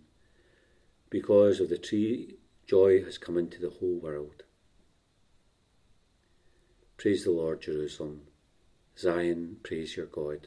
because 1.11 1.59
of 1.59 1.71
the 1.71 1.79
tree 1.79 2.37
joy 2.69 3.03
has 3.03 3.19
come 3.19 3.37
into 3.37 3.61
the 3.61 3.71
whole 3.81 3.99
world. 3.99 4.45
Praise 6.99 7.25
the 7.25 7.33
Lord, 7.33 7.63
Jerusalem. 7.63 8.23
Zion, 8.97 9.57
praise 9.65 9.97
your 9.97 10.07
God. 10.07 10.47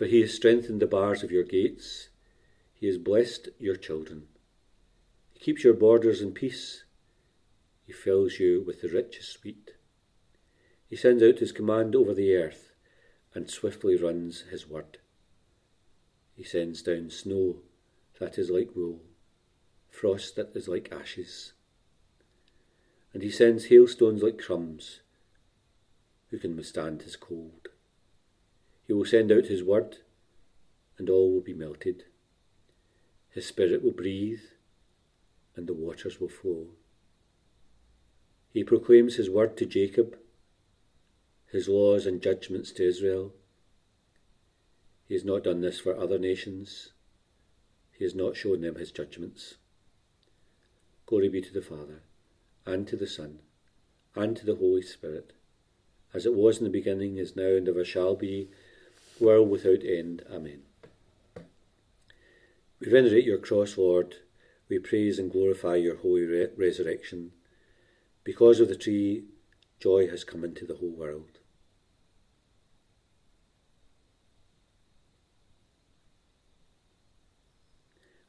For 0.00 0.06
he 0.06 0.22
has 0.22 0.32
strengthened 0.32 0.80
the 0.80 0.86
bars 0.86 1.22
of 1.22 1.30
your 1.30 1.44
gates, 1.44 2.08
he 2.72 2.86
has 2.86 2.96
blessed 2.96 3.50
your 3.58 3.76
children. 3.76 4.28
He 5.34 5.40
keeps 5.40 5.62
your 5.62 5.74
borders 5.74 6.22
in 6.22 6.32
peace, 6.32 6.84
he 7.86 7.92
fills 7.92 8.38
you 8.40 8.64
with 8.66 8.80
the 8.80 8.88
richest 8.88 9.44
wheat. 9.44 9.72
He 10.88 10.96
sends 10.96 11.22
out 11.22 11.40
his 11.40 11.52
command 11.52 11.94
over 11.94 12.14
the 12.14 12.34
earth 12.34 12.72
and 13.34 13.50
swiftly 13.50 13.94
runs 13.94 14.40
his 14.50 14.66
word. 14.66 14.96
He 16.34 16.44
sends 16.44 16.80
down 16.80 17.10
snow 17.10 17.56
that 18.20 18.38
is 18.38 18.48
like 18.48 18.74
wool, 18.74 19.02
frost 19.90 20.34
that 20.36 20.56
is 20.56 20.66
like 20.66 20.90
ashes. 20.90 21.52
And 23.12 23.22
he 23.22 23.30
sends 23.30 23.66
hailstones 23.66 24.22
like 24.22 24.38
crumbs. 24.38 25.00
Who 26.30 26.38
can 26.38 26.56
withstand 26.56 27.02
his 27.02 27.16
cold? 27.16 27.59
He 28.90 28.94
will 28.94 29.04
send 29.04 29.30
out 29.30 29.46
his 29.46 29.62
word, 29.62 29.98
and 30.98 31.08
all 31.08 31.30
will 31.32 31.40
be 31.40 31.54
melted. 31.54 32.06
His 33.28 33.46
spirit 33.46 33.84
will 33.84 33.92
breathe, 33.92 34.42
and 35.54 35.68
the 35.68 35.72
waters 35.72 36.20
will 36.20 36.28
flow. 36.28 36.70
He 38.52 38.64
proclaims 38.64 39.14
his 39.14 39.30
word 39.30 39.56
to 39.58 39.64
Jacob, 39.64 40.18
his 41.52 41.68
laws 41.68 42.04
and 42.04 42.20
judgments 42.20 42.72
to 42.72 42.88
Israel. 42.88 43.32
He 45.06 45.14
has 45.14 45.24
not 45.24 45.44
done 45.44 45.60
this 45.60 45.78
for 45.78 45.96
other 45.96 46.18
nations. 46.18 46.90
He 47.92 48.02
has 48.02 48.16
not 48.16 48.34
shown 48.34 48.60
them 48.60 48.74
his 48.74 48.90
judgments. 48.90 49.54
Glory 51.06 51.28
be 51.28 51.40
to 51.40 51.52
the 51.52 51.62
Father, 51.62 52.02
and 52.66 52.88
to 52.88 52.96
the 52.96 53.06
Son, 53.06 53.38
and 54.16 54.36
to 54.36 54.44
the 54.44 54.56
Holy 54.56 54.82
Spirit, 54.82 55.32
as 56.12 56.26
it 56.26 56.34
was 56.34 56.58
in 56.58 56.64
the 56.64 56.70
beginning, 56.70 57.18
is 57.18 57.36
now, 57.36 57.54
and 57.54 57.68
ever 57.68 57.84
shall 57.84 58.16
be, 58.16 58.50
world 59.20 59.50
without 59.50 59.84
end. 59.84 60.22
Amen. 60.30 60.62
We 62.80 62.90
venerate 62.90 63.24
your 63.24 63.38
cross, 63.38 63.76
Lord. 63.76 64.16
We 64.68 64.78
praise 64.78 65.18
and 65.18 65.30
glorify 65.30 65.76
your 65.76 65.96
holy 65.96 66.24
re- 66.24 66.48
resurrection. 66.56 67.32
Because 68.24 68.60
of 68.60 68.68
the 68.68 68.76
tree, 68.76 69.24
joy 69.78 70.08
has 70.08 70.24
come 70.24 70.44
into 70.44 70.64
the 70.64 70.76
whole 70.76 70.90
world. 70.90 71.38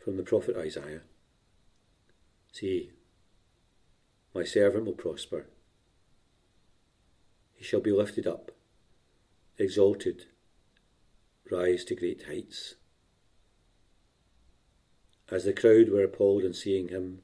From 0.04 0.18
the 0.18 0.24
prophet 0.24 0.58
Isaiah 0.58 1.02
See, 2.52 2.92
my 4.36 4.44
servant 4.44 4.86
will 4.86 4.94
prosper. 4.94 5.48
He 7.56 7.64
shall 7.64 7.80
be 7.80 7.92
lifted 7.92 8.28
up, 8.28 8.52
exalted, 9.58 10.26
rise 11.52 11.84
to 11.86 11.96
great 11.96 12.24
heights. 12.24 12.76
As 15.30 15.46
the 15.46 15.54
crowd 15.54 15.90
were 15.90 16.04
appalled 16.04 16.44
on 16.44 16.54
seeing 16.54 16.90
him, 16.90 17.22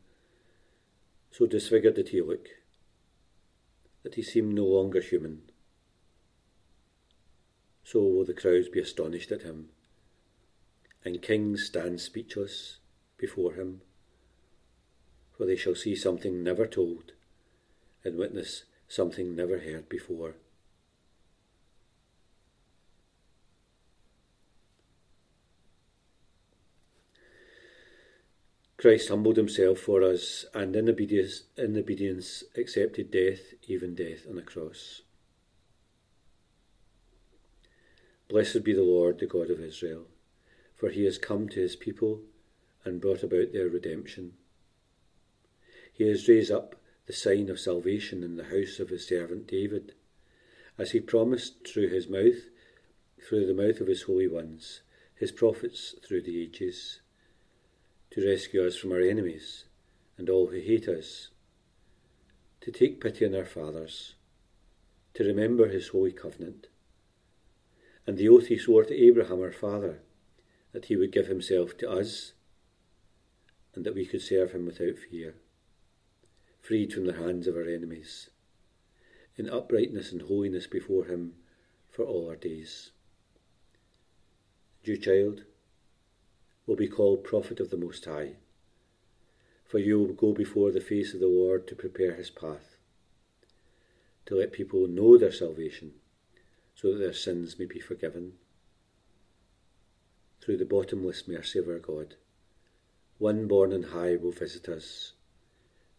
so 1.31 1.45
disfigured 1.45 1.95
did 1.95 2.09
he 2.09 2.21
look, 2.21 2.47
that 4.03 4.15
he 4.15 4.21
seemed 4.21 4.53
no 4.53 4.65
longer 4.65 5.01
human. 5.01 5.43
So 7.83 8.01
will 8.01 8.25
the 8.25 8.33
crowds 8.33 8.69
be 8.69 8.79
astonished 8.79 9.31
at 9.31 9.43
him, 9.43 9.69
and 11.03 11.21
kings 11.21 11.65
stand 11.65 12.01
speechless 12.01 12.77
before 13.17 13.53
him, 13.53 13.81
for 15.37 15.45
they 15.45 15.55
shall 15.55 15.75
see 15.75 15.95
something 15.95 16.43
never 16.43 16.65
told, 16.65 17.11
and 18.03 18.17
witness 18.17 18.63
something 18.87 19.35
never 19.35 19.59
heard 19.59 19.87
before. 19.87 20.35
Christ 28.77 29.09
humbled 29.09 29.37
himself 29.37 29.79
for 29.79 30.03
us 30.03 30.45
and 30.53 30.75
in 30.75 30.87
obedience, 30.87 31.45
in 31.57 31.75
obedience 31.75 32.43
accepted 32.55 33.09
death, 33.09 33.55
even 33.67 33.95
death 33.95 34.27
on 34.29 34.37
a 34.37 34.43
cross. 34.43 35.01
Blessed 38.27 38.63
be 38.63 38.73
the 38.73 38.83
Lord, 38.83 39.17
the 39.17 39.25
God 39.25 39.49
of 39.49 39.59
Israel, 39.59 40.05
for 40.75 40.89
he 40.89 41.05
has 41.05 41.17
come 41.17 41.49
to 41.49 41.59
his 41.59 41.75
people 41.75 42.21
and 42.85 43.01
brought 43.01 43.23
about 43.23 43.51
their 43.51 43.67
redemption. 43.67 44.33
He 45.91 46.07
has 46.07 46.27
raised 46.27 46.51
up 46.51 46.75
the 47.07 47.13
sign 47.13 47.49
of 47.49 47.59
salvation 47.59 48.23
in 48.23 48.37
the 48.37 48.43
house 48.43 48.79
of 48.79 48.89
his 48.89 49.07
servant 49.07 49.47
David, 49.47 49.95
as 50.77 50.91
he 50.91 50.99
promised 50.99 51.67
through 51.67 51.87
his 51.87 52.07
mouth, 52.07 52.51
through 53.27 53.47
the 53.47 53.55
mouth 53.55 53.81
of 53.81 53.87
his 53.87 54.03
holy 54.03 54.27
ones, 54.27 54.81
his 55.15 55.31
prophets 55.31 55.95
through 56.03 56.21
the 56.21 56.39
ages 56.39 56.99
to 58.11 58.25
rescue 58.25 58.65
us 58.65 58.75
from 58.75 58.91
our 58.91 59.01
enemies 59.01 59.65
and 60.17 60.29
all 60.29 60.47
who 60.47 60.59
hate 60.59 60.87
us, 60.87 61.29
to 62.61 62.71
take 62.71 63.01
pity 63.01 63.25
on 63.25 63.35
our 63.35 63.45
fathers, 63.45 64.15
to 65.13 65.23
remember 65.23 65.67
his 65.67 65.89
holy 65.89 66.11
covenant, 66.11 66.67
and 68.05 68.17
the 68.17 68.27
oath 68.29 68.47
he 68.47 68.57
swore 68.57 68.83
to 68.83 68.95
Abraham 68.95 69.41
our 69.41 69.51
father, 69.51 69.99
that 70.71 70.85
he 70.85 70.95
would 70.95 71.11
give 71.11 71.27
himself 71.27 71.77
to 71.77 71.89
us, 71.89 72.33
and 73.75 73.85
that 73.85 73.95
we 73.95 74.05
could 74.05 74.21
serve 74.21 74.51
him 74.51 74.65
without 74.65 74.97
fear, 74.97 75.35
freed 76.59 76.91
from 76.91 77.05
the 77.05 77.13
hands 77.17 77.47
of 77.47 77.55
our 77.55 77.67
enemies, 77.67 78.29
in 79.35 79.49
uprightness 79.49 80.11
and 80.11 80.23
holiness 80.23 80.67
before 80.67 81.05
him 81.05 81.33
for 81.91 82.03
all 82.03 82.27
our 82.27 82.35
days. 82.35 82.91
Dear 84.83 84.97
child, 84.97 85.43
will 86.67 86.75
be 86.75 86.87
called 86.87 87.23
prophet 87.23 87.61
of 87.61 87.69
the 87.69 87.77
Most 87.77 88.05
High. 88.05 88.33
For 89.65 89.79
you 89.79 89.99
will 89.99 90.13
go 90.13 90.33
before 90.33 90.71
the 90.71 90.81
face 90.81 91.13
of 91.13 91.21
the 91.21 91.27
Lord 91.27 91.65
to 91.67 91.75
prepare 91.75 92.13
his 92.13 92.29
path, 92.29 92.75
to 94.25 94.35
let 94.35 94.51
people 94.51 94.85
know 94.87 95.17
their 95.17 95.31
salvation, 95.31 95.93
so 96.75 96.91
that 96.91 96.99
their 96.99 97.13
sins 97.13 97.57
may 97.57 97.65
be 97.65 97.79
forgiven. 97.79 98.33
Through 100.41 100.57
the 100.57 100.65
bottomless 100.65 101.27
mercy 101.27 101.57
of 101.59 101.67
our 101.67 101.79
God, 101.79 102.15
one 103.17 103.47
born 103.47 103.73
on 103.73 103.83
high 103.83 104.15
will 104.15 104.31
visit 104.31 104.69
us, 104.69 105.13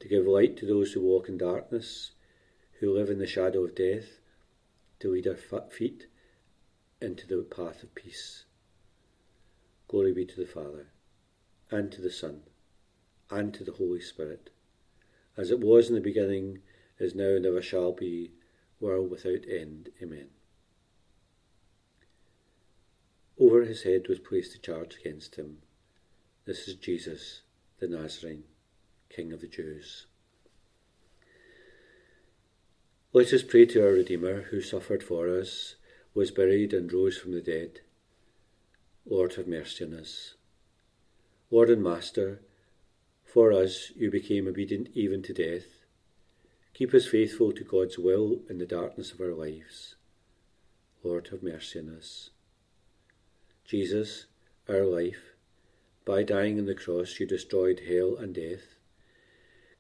to 0.01 0.09
give 0.09 0.27
light 0.27 0.57
to 0.59 0.67
those 0.67 0.93
who 0.93 1.01
walk 1.01 1.29
in 1.29 1.39
darkness, 1.39 2.13
who 2.81 2.95
live 2.95 3.11
in 3.11 3.19
the 3.19 3.27
shadow 3.27 3.65
of 3.65 3.75
death, 3.75 4.21
to 5.01 5.11
lead 5.11 5.27
our 5.27 5.37
feet 5.71 6.07
into 7.01 7.27
the 7.27 7.43
path 7.43 7.83
of 7.83 7.95
peace. 7.95 8.45
Glory 9.89 10.13
be 10.13 10.27
to 10.27 10.37
the 10.37 10.47
Father, 10.47 10.89
and 11.71 11.91
to 11.91 12.03
the 12.03 12.11
Son, 12.11 12.43
and 13.31 13.55
to 13.55 13.65
the 13.65 13.73
Holy 13.73 14.03
Spirit, 14.03 14.51
as 15.35 15.51
it 15.51 15.61
was 15.61 15.89
in 15.89 15.95
the 15.95 16.01
beginning, 16.01 16.59
is 16.99 17.15
now, 17.15 17.31
and 17.31 17.47
ever 17.47 17.63
shall 17.63 17.93
be, 17.93 18.33
world 18.81 19.11
without 19.11 19.49
end. 19.49 19.89
Amen. 20.03 20.29
Over 23.41 23.65
his 23.65 23.85
head 23.85 24.09
was 24.09 24.19
placed 24.19 24.55
a 24.55 24.59
charge 24.59 24.97
against 25.01 25.37
him. 25.37 25.63
This 26.45 26.69
is 26.69 26.75
Jesus, 26.75 27.41
the 27.79 27.89
Nazarene, 27.89 28.45
King 29.09 29.33
of 29.33 29.41
the 29.41 29.47
Jews. 29.47 30.05
Let 33.15 33.33
us 33.33 33.43
pray 33.43 33.65
to 33.67 33.87
our 33.87 33.93
Redeemer, 33.93 34.43
who 34.51 34.61
suffered 34.61 35.03
for 35.03 35.29
us, 35.29 35.77
was 36.13 36.31
buried, 36.31 36.75
and 36.75 36.93
rose 36.93 37.17
from 37.17 37.33
the 37.33 37.41
dead 37.41 37.81
Lord, 39.09 39.35
have 39.35 39.47
mercy 39.49 39.85
on 39.85 39.95
us. 39.95 40.35
Lord 41.51 41.71
and 41.71 41.83
Master, 41.83 42.43
for 43.25 43.53
us 43.53 43.91
you 43.97 44.11
became 44.11 44.47
obedient 44.47 44.89
even 44.95 45.23
to 45.23 45.33
death. 45.33 45.85
Keep 46.75 46.93
us 46.93 47.07
faithful 47.07 47.53
to 47.53 47.65
God's 47.65 47.99
will 47.99 48.41
in 48.51 48.59
the 48.59 48.67
darkness 48.67 49.13
of 49.13 49.21
our 49.21 49.33
lives. 49.33 49.95
Lord, 51.03 51.29
have 51.29 51.43
mercy 51.43 51.79
on 51.79 51.97
us. 51.97 52.31
Jesus, 53.65 54.27
our 54.69 54.85
life, 54.85 55.35
by 56.05 56.23
dying 56.23 56.59
on 56.59 56.67
the 56.67 56.75
cross 56.75 57.19
you 57.19 57.27
destroyed 57.27 57.83
hell 57.89 58.17
and 58.17 58.35
death. 58.35 58.77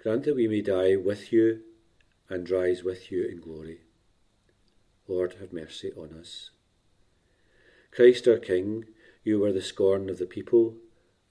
Grant 0.02 0.24
that 0.24 0.36
we 0.36 0.48
may 0.48 0.62
die 0.62 0.96
with 0.96 1.32
you 1.32 1.60
and 2.30 2.48
rise 2.48 2.82
with 2.82 3.10
you 3.12 3.24
in 3.24 3.40
glory. 3.40 3.80
Lord, 5.06 5.34
have 5.40 5.52
mercy 5.52 5.92
on 5.96 6.14
us. 6.18 6.50
Christ 7.90 8.28
our 8.28 8.38
King, 8.38 8.84
you 9.24 9.38
were 9.38 9.52
the 9.52 9.61
scorn 9.61 10.09
of 10.09 10.18
the 10.18 10.26
people, 10.26 10.76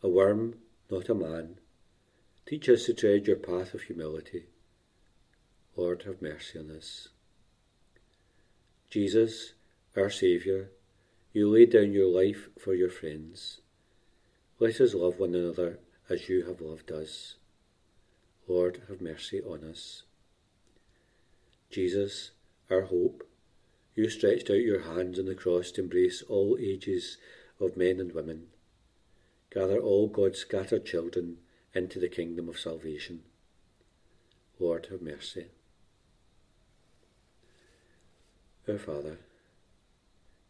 a 0.03 0.09
worm, 0.09 0.55
not 0.89 1.09
a 1.09 1.15
man. 1.15 1.57
Teach 2.45 2.69
us 2.69 2.85
to 2.85 2.93
tread 2.93 3.27
your 3.27 3.35
path 3.35 3.73
of 3.73 3.81
humility. 3.81 4.45
Lord, 5.75 6.03
have 6.03 6.21
mercy 6.21 6.59
on 6.59 6.71
us. 6.71 7.09
Jesus, 8.89 9.53
our 9.95 10.09
Saviour, 10.09 10.69
you 11.33 11.49
laid 11.49 11.71
down 11.71 11.91
your 11.91 12.07
life 12.07 12.49
for 12.57 12.73
your 12.73 12.89
friends. 12.89 13.59
Let 14.59 14.79
us 14.81 14.93
love 14.93 15.19
one 15.19 15.35
another 15.35 15.79
as 16.09 16.29
you 16.29 16.45
have 16.45 16.61
loved 16.61 16.91
us. 16.91 17.35
Lord, 18.47 18.81
have 18.87 19.01
mercy 19.01 19.41
on 19.41 19.63
us. 19.63 20.03
Jesus, 21.69 22.31
our 22.71 22.83
hope, 22.83 23.27
you 23.93 24.09
stretched 24.09 24.49
out 24.49 24.57
your 24.57 24.81
hands 24.81 25.19
on 25.19 25.25
the 25.25 25.35
cross 25.35 25.71
to 25.71 25.81
embrace 25.81 26.23
all 26.29 26.57
ages 26.59 27.17
of 27.59 27.77
men 27.77 27.99
and 27.99 28.13
women. 28.13 28.47
Gather 29.51 29.79
all 29.79 30.07
God's 30.07 30.39
scattered 30.39 30.85
children 30.85 31.37
into 31.73 31.99
the 31.99 32.09
kingdom 32.09 32.49
of 32.49 32.59
salvation. 32.59 33.21
Lord, 34.59 34.87
have 34.91 35.01
mercy. 35.01 35.47
Our 38.67 38.77
Father, 38.77 39.17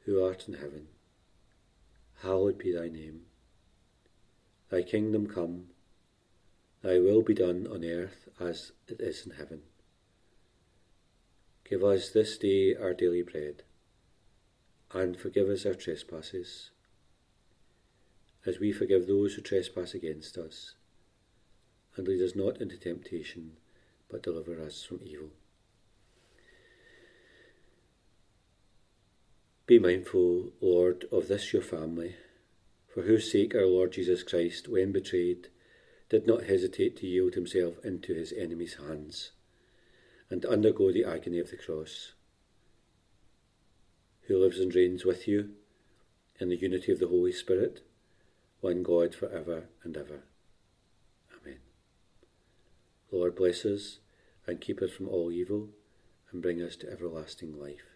who 0.05 0.23
art 0.23 0.47
in 0.47 0.55
heaven, 0.55 0.87
hallowed 2.23 2.57
be 2.57 2.73
thy 2.73 2.87
name. 2.87 3.21
Thy 4.69 4.81
kingdom 4.81 5.27
come, 5.27 5.67
thy 6.81 6.99
will 6.99 7.21
be 7.21 7.33
done 7.33 7.67
on 7.71 7.83
earth 7.83 8.27
as 8.39 8.71
it 8.87 8.99
is 8.99 9.25
in 9.25 9.33
heaven. 9.33 9.61
Give 11.69 11.83
us 11.83 12.09
this 12.09 12.37
day 12.37 12.75
our 12.75 12.93
daily 12.93 13.21
bread, 13.21 13.63
and 14.93 15.17
forgive 15.17 15.49
us 15.49 15.65
our 15.65 15.73
trespasses, 15.73 16.71
as 18.47 18.59
we 18.59 18.71
forgive 18.71 19.05
those 19.05 19.33
who 19.33 19.41
trespass 19.41 19.93
against 19.93 20.37
us. 20.37 20.73
And 21.97 22.07
lead 22.07 22.21
us 22.21 22.35
not 22.35 22.61
into 22.61 22.77
temptation, 22.77 23.57
but 24.09 24.23
deliver 24.23 24.61
us 24.61 24.83
from 24.83 25.01
evil. 25.03 25.31
Be 29.65 29.79
mindful, 29.79 30.53
Lord, 30.61 31.05
of 31.11 31.27
this 31.27 31.51
your 31.51 31.61
family, 31.61 32.15
for 32.87 33.01
whose 33.01 33.29
sake 33.29 33.53
our 33.53 33.65
Lord 33.65 33.91
Jesus 33.91 34.23
Christ, 34.23 34.69
when 34.69 34.93
betrayed, 34.93 35.49
did 36.09 36.25
not 36.25 36.45
hesitate 36.45 36.95
to 36.97 37.07
yield 37.07 37.35
himself 37.35 37.83
into 37.83 38.13
his 38.13 38.31
enemies' 38.31 38.75
hands 38.75 39.31
and 40.29 40.45
undergo 40.45 40.93
the 40.93 41.03
agony 41.03 41.39
of 41.39 41.49
the 41.49 41.57
cross, 41.57 42.13
who 44.27 44.37
lives 44.37 44.59
and 44.59 44.73
reigns 44.73 45.03
with 45.03 45.27
you 45.27 45.49
in 46.39 46.47
the 46.47 46.55
unity 46.55 46.93
of 46.93 46.99
the 46.99 47.07
Holy 47.07 47.33
Spirit, 47.33 47.81
one 48.61 48.83
God 48.83 49.13
for 49.13 49.29
ever 49.29 49.65
and 49.83 49.95
ever. 49.95 50.23
Amen. 51.41 51.59
Lord 53.11 53.35
bless 53.35 53.65
us 53.65 53.99
and 54.45 54.61
keep 54.61 54.81
us 54.81 54.91
from 54.91 55.07
all 55.07 55.31
evil 55.31 55.69
and 56.31 56.41
bring 56.41 56.61
us 56.61 56.75
to 56.77 56.91
everlasting 56.91 57.59
life. 57.59 57.86